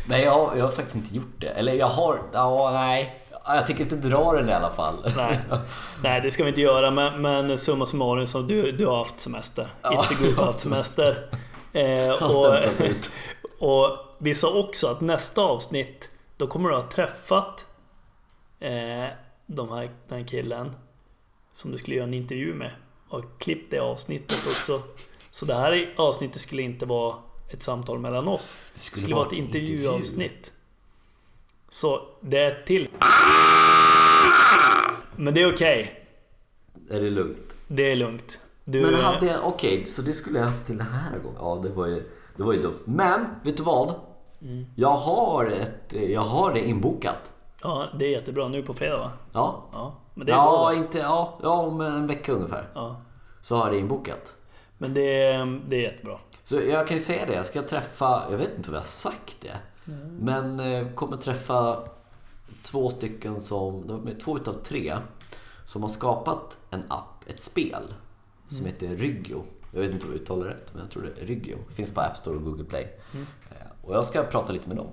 [0.08, 1.48] nej, jag har, jag har faktiskt inte gjort det.
[1.48, 2.18] Eller jag har...
[2.32, 3.16] Ja, nej.
[3.46, 5.12] Jag tänker inte dra den i alla fall.
[5.16, 5.40] Nej,
[6.02, 9.20] nej det ska vi inte göra men, men summa summarum så du, du har haft
[9.20, 9.68] semester.
[9.82, 11.30] Ja, It's a good har haft semester.
[11.74, 12.56] Eh, och,
[13.58, 17.64] och vi sa också att nästa avsnitt då kommer du ha träffat
[18.60, 19.06] eh,
[19.46, 20.76] de här, den här killen
[21.52, 22.70] som du skulle göra en intervju med
[23.08, 24.82] och klippt det avsnittet också.
[25.30, 27.16] Så det här avsnittet skulle inte vara
[27.50, 28.58] ett samtal mellan oss.
[28.74, 30.52] Det skulle, vara ett intervjuavsnitt.
[31.72, 32.88] Så det är till.
[35.16, 36.06] Men det är okej.
[36.90, 37.56] Är det lugnt?
[37.68, 38.38] Det är lugnt.
[38.64, 39.46] Du, Men hade jag...
[39.46, 41.36] Okej, så det skulle jag haft till den här gången.
[41.40, 42.78] Ja, det var ju, det var ju dumt.
[42.84, 43.94] Men, vet du vad?
[44.42, 44.66] Mm.
[44.76, 45.94] Jag har ett...
[46.08, 47.30] Jag har det inbokat.
[47.62, 48.48] Ja, det är jättebra.
[48.48, 49.10] Nu på fredag va?
[49.32, 49.64] Ja.
[49.72, 50.44] Ja, men det är bra.
[50.44, 50.74] Ja, va?
[50.74, 50.98] inte...
[50.98, 52.68] Ja, ja, om en vecka ungefär.
[52.74, 53.00] Ja,
[53.40, 54.36] Så har jag det inbokat.
[54.78, 56.18] men det, är- det är jättebra.
[56.42, 58.86] Så jag kan ju säga det, jag ska träffa, jag vet inte om jag har
[58.86, 59.56] sagt det.
[60.18, 61.84] Men eh, kommer träffa
[62.62, 64.96] två stycken som, de är två utav tre.
[65.64, 67.94] Som har skapat en app, ett spel.
[68.48, 69.44] Som heter Ryggio.
[69.72, 71.56] Jag vet inte om jag uttalar det rätt, men jag tror det är Ryggio.
[71.70, 73.00] Finns på App Store och Google Play.
[73.14, 74.86] Eh, Och jag ska prata lite med dem.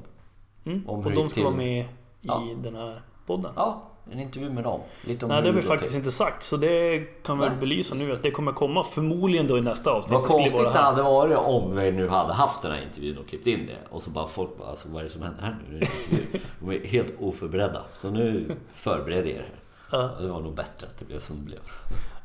[0.66, 0.90] Mm.
[0.90, 1.44] Om Och det de ska till.
[1.44, 1.88] vara med i
[2.22, 2.44] Ja.
[2.64, 3.52] den här podden.
[3.56, 4.80] Ja, en intervju med dem.
[5.06, 5.70] Lite om Nej, hur det har vi går till.
[5.70, 6.44] faktiskt inte sagt.
[6.44, 9.92] Så det kan vi väl belysa nu att det kommer komma förmodligen då i nästa
[9.92, 10.14] avsnitt.
[10.14, 10.82] Vad Det konstigt det här.
[10.84, 14.02] hade varit om vi nu hade haft den här intervjun och klippt in det och
[14.02, 15.80] så bara folk bara alltså, vad är det som händer här nu?
[15.80, 16.40] Det.
[16.60, 17.82] De är helt oförberedda.
[17.94, 19.46] Så nu förbered er.
[19.92, 20.10] Ja.
[20.22, 21.60] Det var nog bättre att det blev som det blev.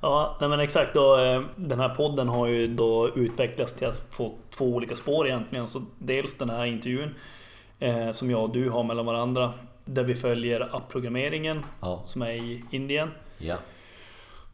[0.03, 0.94] Ja, nej men exakt.
[0.94, 5.27] Då, eh, den här podden har ju då utvecklats till att få två olika spår
[5.27, 5.68] egentligen.
[5.68, 7.14] Så dels den här intervjun
[7.79, 9.53] eh, som jag och du har mellan varandra.
[9.85, 12.03] Där vi följer appprogrammeringen Ja.
[12.05, 13.11] som är i Indien.
[13.38, 13.57] Ja.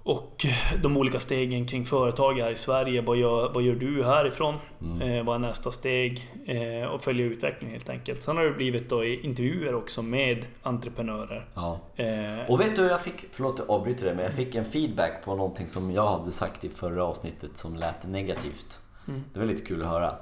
[0.02, 0.46] Och
[0.82, 3.00] de olika stegen kring företag här i Sverige.
[3.00, 4.54] Vad gör, vad gör du härifrån?
[4.82, 5.02] Mm.
[5.02, 6.30] Eh, vad är nästa steg?
[6.46, 8.22] Eh, och följa utvecklingen helt enkelt.
[8.22, 11.46] Sen har det blivit då intervjuer också med entreprenörer.
[11.54, 11.78] ja.
[11.96, 15.24] Eh, Och vet du, jag fick, förlåt jag avbryter det, men jag fick en feedback
[15.24, 18.80] på någonting som jag hade sagt i förra avsnittet som lät negativt.
[19.08, 19.24] Mm.
[19.32, 20.14] Det var lite kul att höra.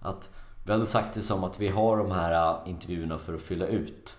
[0.00, 0.30] Att
[0.66, 2.32] vi hade sagt det som att vi har de här
[2.64, 4.16] äh, intervjuerna för att fylla ut.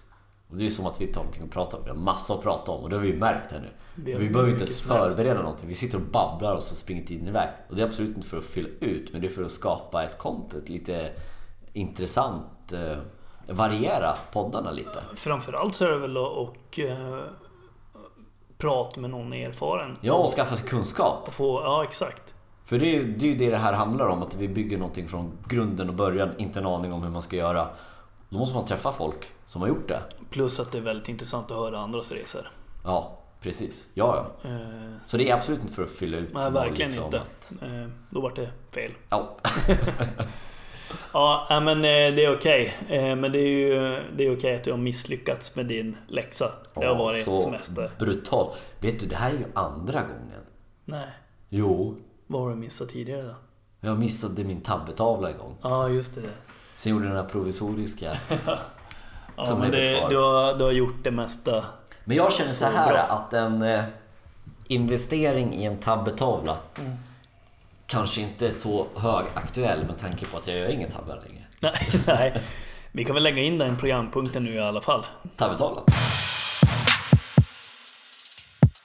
[0.50, 1.84] Och det är ju som att vi inte har någonting att prata om.
[1.84, 3.68] Vi har massa att prata om och det har vi ju märkt här nu.
[3.96, 5.16] Vi vi behöver inte ens helst.
[5.16, 5.68] förbereda någonting.
[5.68, 7.50] Vi sitter och babblar och så springer tiden iväg.
[7.70, 10.04] Och det är absolut inte för att fylla ut, men det är för att skapa
[10.04, 10.70] ett content.
[10.70, 11.12] Lite
[11.74, 12.74] intressant.
[12.74, 12.98] Eh,
[13.54, 15.04] variera poddarna lite.
[15.16, 17.24] Framförallt så är det väl att och, eh,
[18.58, 19.96] prata med någon erfaren.
[20.02, 21.28] Ja, och skaffa sig kunskap.
[21.28, 22.34] Och få, ja exakt.
[22.64, 24.78] För det är, ju, det är ju det det här handlar om, att vi bygger
[24.78, 27.68] någonting från grunden och början, inte en aning om hur man ska göra.
[28.30, 30.02] Då måste man träffa folk som har gjort det.
[30.30, 32.52] Plus att det är väldigt intressant att höra andras resor.
[32.84, 33.88] Ja, precis.
[33.94, 34.50] Ja, ja.
[34.50, 34.58] Eh,
[35.06, 37.18] Så det är absolut inte för att fylla ut nej, någon, verkligen liksom, inte.
[37.22, 38.92] att- Eh, då vart det fel.
[39.10, 39.38] Ja,
[41.14, 42.74] Ja, men eh, det är okej.
[42.90, 46.52] Eh, Men det är ju det är okej att du har misslyckats med din läxa.
[46.74, 47.92] Det har varit så semester.
[48.00, 48.58] brutalt.
[48.80, 50.42] Vet du, det här är ju andra gången.
[50.86, 51.08] Nej,
[51.50, 51.96] Jo,
[52.28, 53.36] vad har du missat tidigare då?
[53.82, 55.58] jag missade min tabbetavla en gång.
[55.62, 56.22] Ja, just det.
[56.78, 58.18] Sen gjorde jag den här provisoriska.
[59.40, 60.10] Ja, Som men är det, kvar.
[60.10, 61.66] du, har, du har gjort det mesta.
[62.04, 63.00] Men jag känner så Så här bra.
[63.02, 63.84] att en eh,
[64.68, 66.58] investering i en tabbetavla
[67.86, 71.44] kanske inte är så högaktuell med tanke på att jag gör ingen tabbar längre.
[71.60, 72.42] Nej, nej.
[72.92, 75.06] Vi kan väl lägga in den programpunkten nu i alla fall.
[75.36, 75.84] Tabbetavlan.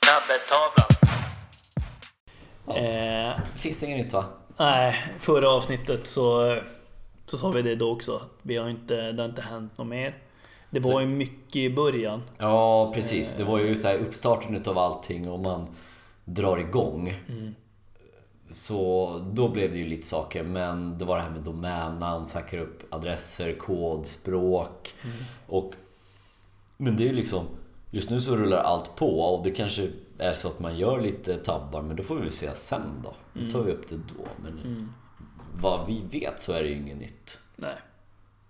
[0.07, 0.89] Tabbetavlan.
[2.85, 4.25] Eh, Det finns inget nytt va?
[4.57, 6.57] nej, förra avsnittet så,
[7.33, 8.23] så sa vi det då också.
[8.43, 10.19] Vi har inte, det har inte hänt något mer.
[10.71, 12.23] Det var ju mycket i början.
[12.39, 13.35] Ja, precis.
[13.37, 15.67] Det var ju just det här uppstarten utav allting och man
[16.25, 17.15] drar igång.
[18.51, 22.61] Så då blev det ju lite saker, men det var det här med domännamn, säkra
[22.61, 24.95] upp adresser, kod, språk.
[25.47, 25.73] Och,
[26.77, 27.47] men det är ju liksom,
[27.91, 31.37] just nu så rullar allt på och det kanske är så att man gör lite
[31.37, 33.15] tabbar, men då får vi väl se sen då.
[33.33, 34.29] Då tar vi upp det då.
[34.43, 34.89] Men
[35.61, 37.39] vad vi vet så är det ju inget nytt.
[37.57, 37.77] Nej.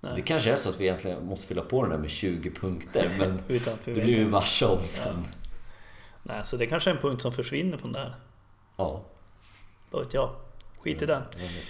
[0.01, 0.13] Nej.
[0.17, 3.13] Det kanske är så att vi egentligen måste fylla på den där med 20 punkter,
[3.19, 3.43] men
[3.85, 5.27] det blir vi varse om sen.
[6.23, 8.15] Nej, så det kanske är en punkt som försvinner från där.
[8.77, 9.03] Ja.
[9.91, 10.31] Vad vet jag.
[10.81, 11.23] Skit i den.
[11.33, 11.65] jag vet.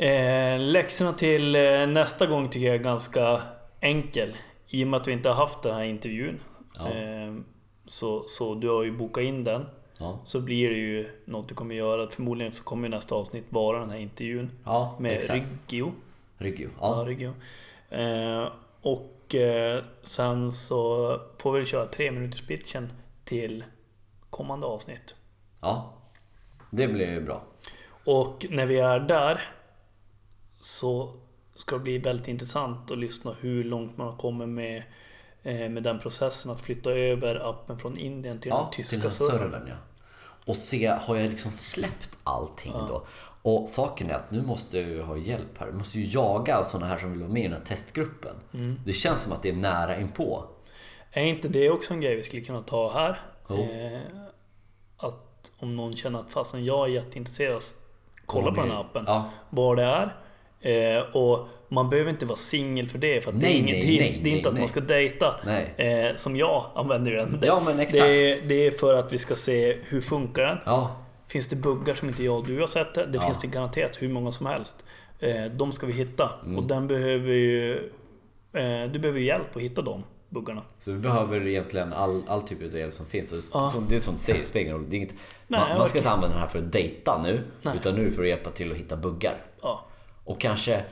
[0.00, 3.40] Eh, läxorna till eh, nästa gång tycker jag är ganska
[3.80, 4.36] enkel.
[4.68, 6.40] I och med att vi inte har haft den här intervjun.
[6.74, 6.88] Ja.
[6.88, 7.34] Eh,
[7.86, 9.66] så, så du har ju bokat in den.
[10.00, 12.08] Ja, Så blir det ju något du kommer göra.
[12.08, 14.50] Förmodligen så kommer ju nästa avsnitt vara den här intervjun.
[14.64, 15.24] ja Med.
[15.30, 15.92] Ryggio.
[16.38, 16.70] Ryggio.
[16.80, 17.08] Ja, Ja.
[17.08, 17.32] Ryggio.
[17.90, 18.48] Eh,
[18.82, 22.92] och eh, sen så får vi köra tre minuters pitchen
[23.24, 23.64] till
[24.30, 25.14] kommande avsnitt.
[25.60, 25.92] Ja,
[26.70, 27.42] det blir ju bra.
[28.04, 29.40] Och när vi är där
[30.60, 31.12] så
[31.54, 34.82] ska det bli väldigt intressant att lyssna hur långt man har kommit med,
[35.42, 39.00] eh, med den processen att flytta över appen från Indien till Ja, den tyska till
[39.02, 39.38] den servern.
[39.38, 39.74] servern ja.
[40.48, 43.06] Och se, har jag liksom släppt allting då?
[43.42, 45.66] Och saken är att nu måste jag ju ha hjälp här.
[45.66, 48.36] Jag måste ju jaga sådana här som vill vara med i den här testgruppen.
[48.54, 48.80] Mm.
[48.84, 50.44] Det känns som att det är nära inpå.
[51.10, 53.20] Är inte det också en grej vi skulle kunna ta här?
[53.48, 53.56] Jo.
[53.56, 54.00] Eh,
[54.96, 57.62] att om någon känner att fasen jag är jätteintresserad,
[58.26, 59.04] kolla på den här appen.
[59.06, 59.30] Ja.
[59.50, 60.16] Vad det är.
[60.96, 63.24] Eh, och man behöver inte vara singel för det.
[63.24, 64.60] För att det är, Nej, inget, nej, nej, det är inte nej, att nej.
[64.60, 65.40] man ska dejta.
[65.46, 65.74] Nej.
[65.76, 67.40] Eh, som jag använder den.
[67.40, 68.02] Det, Ja, men exakt.
[68.04, 70.58] Det, är- det är för att vi ska se hur funkar den.
[70.66, 70.96] Ja,
[71.28, 73.08] Finns det buggar som inte jag och du har sett det?
[73.12, 73.20] Ja.
[73.20, 74.84] finns det garanterat hur många som helst.
[75.20, 76.30] Eh, de ska vi hitta.
[76.44, 76.58] Mm.
[76.58, 77.74] Och den behöver ju...
[78.52, 80.62] Eh, du behöver ju hjälp att hitta de buggarna.
[80.78, 83.30] så vi behöver egentligen all, all typ av hjälp som finns.
[83.30, 83.68] Det, Ja.
[83.70, 84.94] som, det är som du säger, spelar ingen roll.
[84.94, 85.12] Inget,
[85.46, 87.40] Nej, man, man ska inte använda den här för att dejta nu.
[87.62, 87.76] Nej.
[87.76, 89.34] Utan nu för att hjälpa till att hitta buggar.
[89.62, 89.84] Ja.
[90.24, 90.82] Och kanske,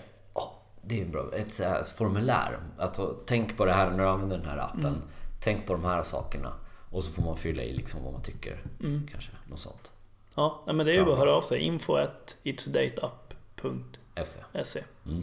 [0.86, 2.58] det är bra, ett så här formulär.
[2.78, 4.86] Att, tänk på det här när du använder den här appen.
[4.86, 5.02] Mm.
[5.40, 6.52] Tänk på de här sakerna.
[6.90, 8.62] Och så får man fylla i liksom vad man tycker.
[8.80, 9.06] Mm.
[9.12, 9.92] Kanske, något sånt.
[10.34, 11.60] Ja, men det är ju bara att höra av sig.
[11.60, 14.84] Info at itsadateapp.se SE.
[15.06, 15.22] Mm.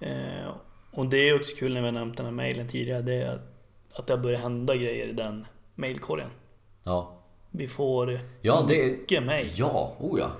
[0.00, 0.48] eh,
[0.90, 3.02] Och det är också kul när vi har nämnt den här mejlen tidigare.
[3.02, 3.40] Det är
[3.94, 6.30] att det har börjat hända grejer i den mejlkorgen.
[6.82, 7.18] Ja.
[7.50, 9.50] Vi får Ja, det- mycket mejl.
[9.54, 10.30] Ja, oh ja.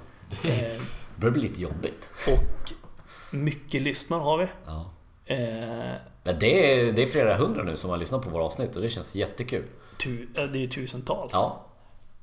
[0.42, 0.82] Det Eh,
[1.16, 2.08] börjar bli lite jobbigt.
[2.28, 2.72] och
[3.32, 4.46] mycket lyssnare har vi.
[4.66, 4.90] Ja.
[5.26, 5.38] Eh,
[6.24, 8.82] Men det är, det är flera hundra nu som har lyssnat på våra avsnitt och
[8.82, 9.64] det känns jättekul.
[9.98, 11.30] tu, eh, det är tusentals.
[11.32, 11.66] Ja.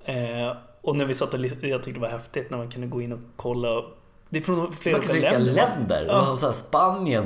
[0.04, 3.02] Eh, och när vi satt och jag tyckte det var häftigt när man kunde gå
[3.02, 3.84] in och kolla.
[4.30, 5.54] Det är från flera Man kan se olika länder.
[5.78, 6.06] länder.
[6.08, 6.38] Ja.
[6.38, 7.24] Så Spanien.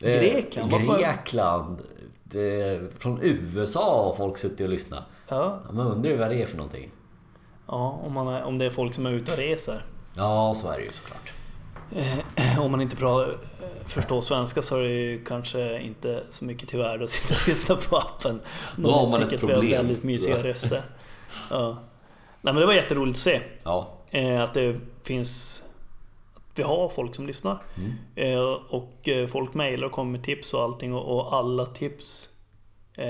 [0.00, 0.98] eh, Grekland, varför?
[0.98, 1.78] Grekland.
[2.98, 5.04] Från USA har folk suttit och lyssnat.
[5.28, 6.90] Ja, Man undrar ju vad det är för någonting.
[7.66, 9.84] ja om, man om det är folk som är ute och reser.
[10.16, 11.32] Ja, så är det ju såklart.
[12.60, 13.28] Om man inte bra, eh,
[13.86, 17.48] förstår svenska så är det ju kanske inte så mycket till värde att sitta och
[17.48, 18.40] lyssna på appen.
[18.76, 19.70] Då har man ett att vi har problem.
[19.70, 20.82] väldigt mysiga röster.
[21.50, 21.78] Ja.
[22.42, 23.40] Nej men det var jätteroligt att se.
[23.62, 23.88] Ja.
[24.10, 25.62] Eh, att det finns...
[26.34, 27.58] Att vi har folk som lyssnar.
[27.76, 27.92] Mm.
[28.14, 32.28] Eh, och eh, folk mejlar och kommer med tips och allting och, alla tips
[32.94, 33.04] eh,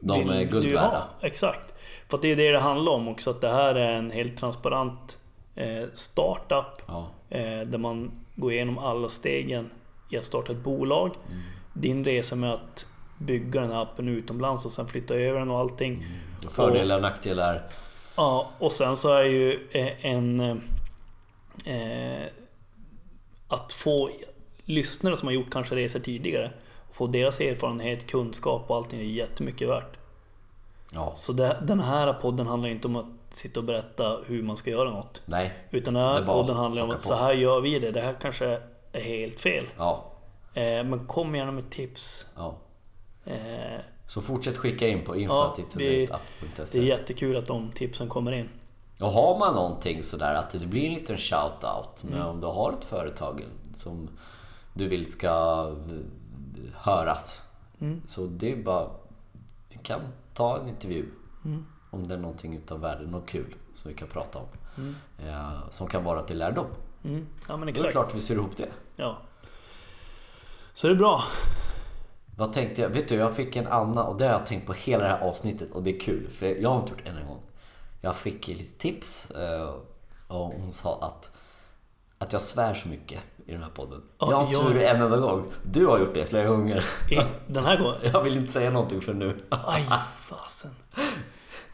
[0.00, 1.04] De är guld värda.
[1.20, 1.74] Exakt.
[2.08, 5.18] För det är det det handlar om också, att det här är en helt transparent
[5.54, 7.08] eh, startup Ja.
[7.30, 9.70] Eh, där man går igenom alla stegen
[10.10, 11.10] i att starta ett bolag.
[11.26, 11.42] Mm.
[11.72, 12.86] Din resa med att
[13.18, 16.06] bygga den här appen utomlands och sen flytta över den och allting.
[16.46, 17.62] Och Fördelar och nackdelar.
[18.16, 20.40] Ja, och sen så är ju eh, en...
[21.66, 22.26] Eh,
[23.48, 24.10] att få
[24.64, 26.50] lyssnare som har gjort kanske resor tidigare
[26.96, 29.96] få deras erfarenhet, kunskap och allting är jättemycket värt.
[30.92, 31.12] Ja.
[31.14, 34.70] Så det, den här podden handlar inte om att sitta och berätta hur man ska
[34.70, 35.22] göra något.
[35.26, 35.52] Nej.
[35.70, 37.02] Utan den här podden handlar om att på.
[37.02, 37.90] så här gör vi det.
[37.90, 38.60] Det här kanske
[38.92, 39.64] är helt fel.
[39.76, 40.04] Ja.
[40.54, 42.26] Eh, men kom gärna med tips.
[42.36, 42.56] ja.
[43.24, 45.74] Eh, Så fortsätt skicka in på Ja, det,
[46.72, 48.48] det är jättekul att de tipsen kommer in.
[49.00, 52.26] Och har man någonting sådär att det blir en liten shout-out men Mm.
[52.26, 54.08] om du har ett företag som
[54.74, 55.28] du vill ska
[55.90, 57.42] eh, höras.
[57.80, 58.02] Mm.
[58.06, 58.90] Så det är bara,
[59.68, 60.00] vi kan
[60.34, 61.08] ta en intervju.
[61.44, 61.66] Mm.
[61.96, 64.46] Om det är någonting utav värde, något kul som vi kan prata om.
[64.76, 64.94] Mm.
[65.18, 66.66] Eh, som kan vara till lärdom.
[67.04, 67.26] Mm.
[67.48, 67.92] Ja men är det exakt.
[67.92, 68.68] klart vi syr ihop det.
[68.96, 69.18] Ja.
[70.74, 71.22] Så det är bra.
[72.36, 72.88] Vad tänkte jag?
[72.88, 75.20] Vet du, jag fick en Anna och det har jag tänkt på hela det här
[75.20, 77.42] avsnittet och det är kul för jag har inte gjort det en gång.
[78.00, 79.74] Jag fick lite tips eh,
[80.26, 81.36] och hon sa att,
[82.18, 84.02] att jag svär så mycket i den här podden.
[84.18, 85.44] Ja, jag har inte svurit en enda gång.
[85.62, 86.84] Du har gjort det flera gånger.
[87.46, 88.00] Den här gången.
[88.12, 89.40] Jag vill inte säga någonting för nu.
[89.48, 89.84] Aj,
[90.16, 90.70] fasen.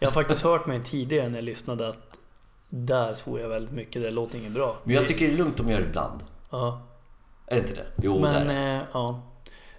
[0.03, 1.99] Jag har faktiskt hört mig tidigare när jag lyssnade att
[2.69, 4.03] där svor jag väldigt mycket.
[4.03, 4.77] Det låter inget bra.
[4.85, 6.21] Men jag tycker det är lugnt om jag gör det ibland.
[6.51, 6.83] Ja.
[7.47, 7.87] Är det inte det?
[8.03, 8.77] Jo, Men det är det.
[8.77, 9.23] eh, ja.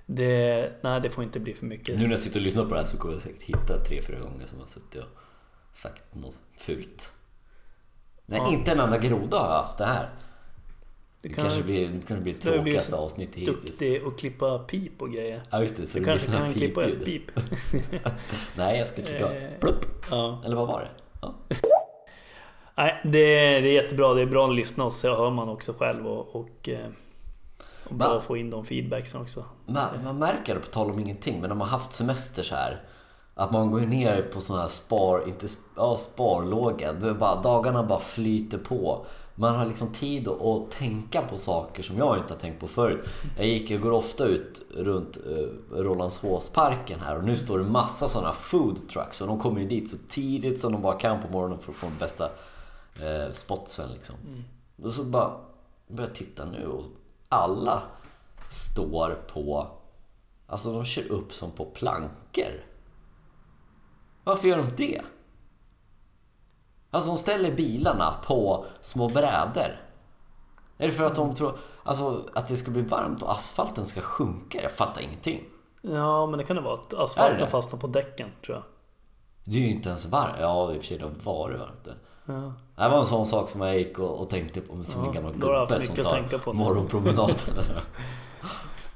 [0.05, 1.95] Det, nej, det får inte bli för mycket.
[1.97, 4.01] Nu när jag sitter och lyssnar på det här så kommer jag säkert hitta tre,
[4.01, 5.09] fyra gånger som jag har suttit och
[5.73, 7.11] sagt något fult.
[8.25, 8.53] Nej, Ja.
[8.53, 10.09] inte en enda groda har jag haft det här.
[11.23, 13.57] Det, Du kan- kanske blir, det kanske blir Du tråkigaste så avsnittet hittills.
[13.61, 15.41] Duktig att klippa pip och grejer.
[15.49, 17.23] Ja just det, så Du det kanske blir kan klippa ett pip.
[18.57, 19.49] Nej, jag ska klippa Eh.
[19.59, 19.85] plupp.
[20.11, 20.41] Ja.
[20.45, 20.87] Eller vad var det?
[21.21, 21.33] Ja.
[22.77, 23.09] Nej, det,
[23.61, 24.13] det är jättebra.
[24.13, 26.77] Det är bra att lyssna och så hör man också själv och, och, eh,
[27.83, 29.43] och bra att få in de feedbacksen också.
[29.65, 32.55] Man, man märker det på tal om ingenting, men när man har haft semester så
[32.55, 32.81] här
[33.35, 36.89] att man går ner på sån här spar, inte ja, sparlåga.
[36.89, 39.05] Är bara, dagarna bara flyter på.
[39.35, 43.05] Man har liksom tid att, tänka på saker som jag inte har tänkt på förut.
[43.37, 48.07] Jag gick, jag går ofta ut runt uh, Rålambshovsparken här och nu står det massa
[48.07, 51.27] sådana food trucks och de kommer ju dit så tidigt som de bara kan på
[51.27, 54.15] morgonen för att få den bästa uh, spotsen liksom.
[54.27, 54.43] Mm.
[54.83, 55.37] Och så bara
[55.87, 56.83] börjar jag titta nu och
[57.29, 57.81] alla
[58.51, 59.67] står på...
[60.47, 62.63] Alltså de kör upp som på plankor.
[64.23, 65.01] Varför gör de det?
[66.93, 69.79] Alltså de ställer bilarna på små brädor.
[70.77, 74.01] Är det för att de tror alltså, att det ska bli varmt och asfalten ska
[74.01, 74.61] sjunka?
[74.61, 75.43] Jag fattar ingenting.
[75.81, 77.47] Ja, men det kan det vara att asfalten det?
[77.47, 78.63] fastnar på däcken tror jag.
[79.43, 80.35] Det är ju inte ens varmt.
[80.39, 81.83] Ja, i och för sig det har varit varmt.
[81.83, 81.95] det.
[82.25, 82.53] Ja.
[82.75, 85.13] Det var en sån sak som jag gick och, och tänkte på som Ja, en
[85.13, 87.35] gammal gubbe som tar morgonpromenaden.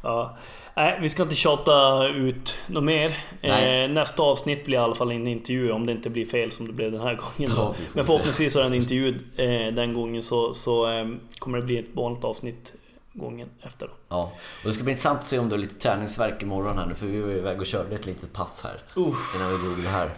[0.02, 0.38] Ja.
[0.76, 3.18] Nej, vi ska inte tjata ut något mer.
[3.42, 6.68] Eh, nästa avsnitt blir i alla fall en intervju om det inte blir fel som
[6.68, 7.56] det blev den här gången.
[7.56, 7.76] Då.
[7.94, 11.08] Men förhoppningsvis är det en intervju eh, den gången så, så eh,
[11.40, 12.74] kommer det bli ett vanligt avsnitt
[13.14, 13.88] gången efter.
[13.88, 13.94] Då.
[14.10, 14.32] Ja,
[14.64, 16.96] och det ska bli intressant att se om du har lite träningsverk imorgon här nu
[16.96, 19.90] för vi var iväg och körde ett litet pass här Uff, innan vi drog det
[19.90, 20.10] här.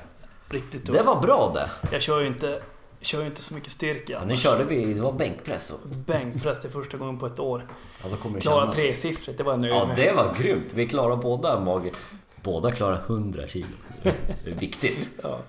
[0.50, 1.00] riktigt tufft.
[1.00, 1.70] Det var bra det!
[1.92, 2.62] Jag kör ju inte,
[3.02, 4.14] kör ju inte så mycket styrka.
[4.14, 7.68] Ja, nu körde vi, det var bänkpress och Bänkpress det första gången på ett år.
[8.04, 8.76] Ja, då kommer det klara kännas.
[8.76, 9.96] tresiffrigt, det var jag nöjd Ja, med.
[9.98, 10.74] det var grymt.
[10.74, 11.90] Vi klarar båda mag...
[12.36, 13.68] Båda klarar 100 kilo.
[14.04, 14.10] Det
[14.52, 15.10] är viktigt.
[15.24, 15.40] Ja,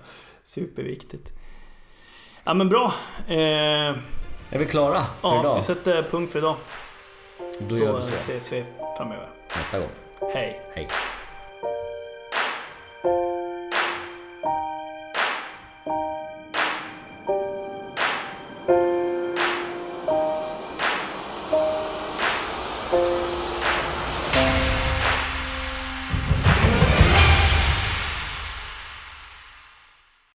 [0.45, 1.29] superviktigt.
[2.43, 2.93] Ja men bra.
[3.27, 3.35] Eh,
[4.49, 5.55] Är vi klara för ja, idag?
[5.55, 6.55] vi sätter punkt för idag.
[7.59, 8.13] Då gör så.
[8.13, 8.63] ses vi
[8.97, 9.27] framöver.
[9.57, 9.89] Nästa gång.
[10.33, 10.61] Hej!
[10.75, 10.87] Hej.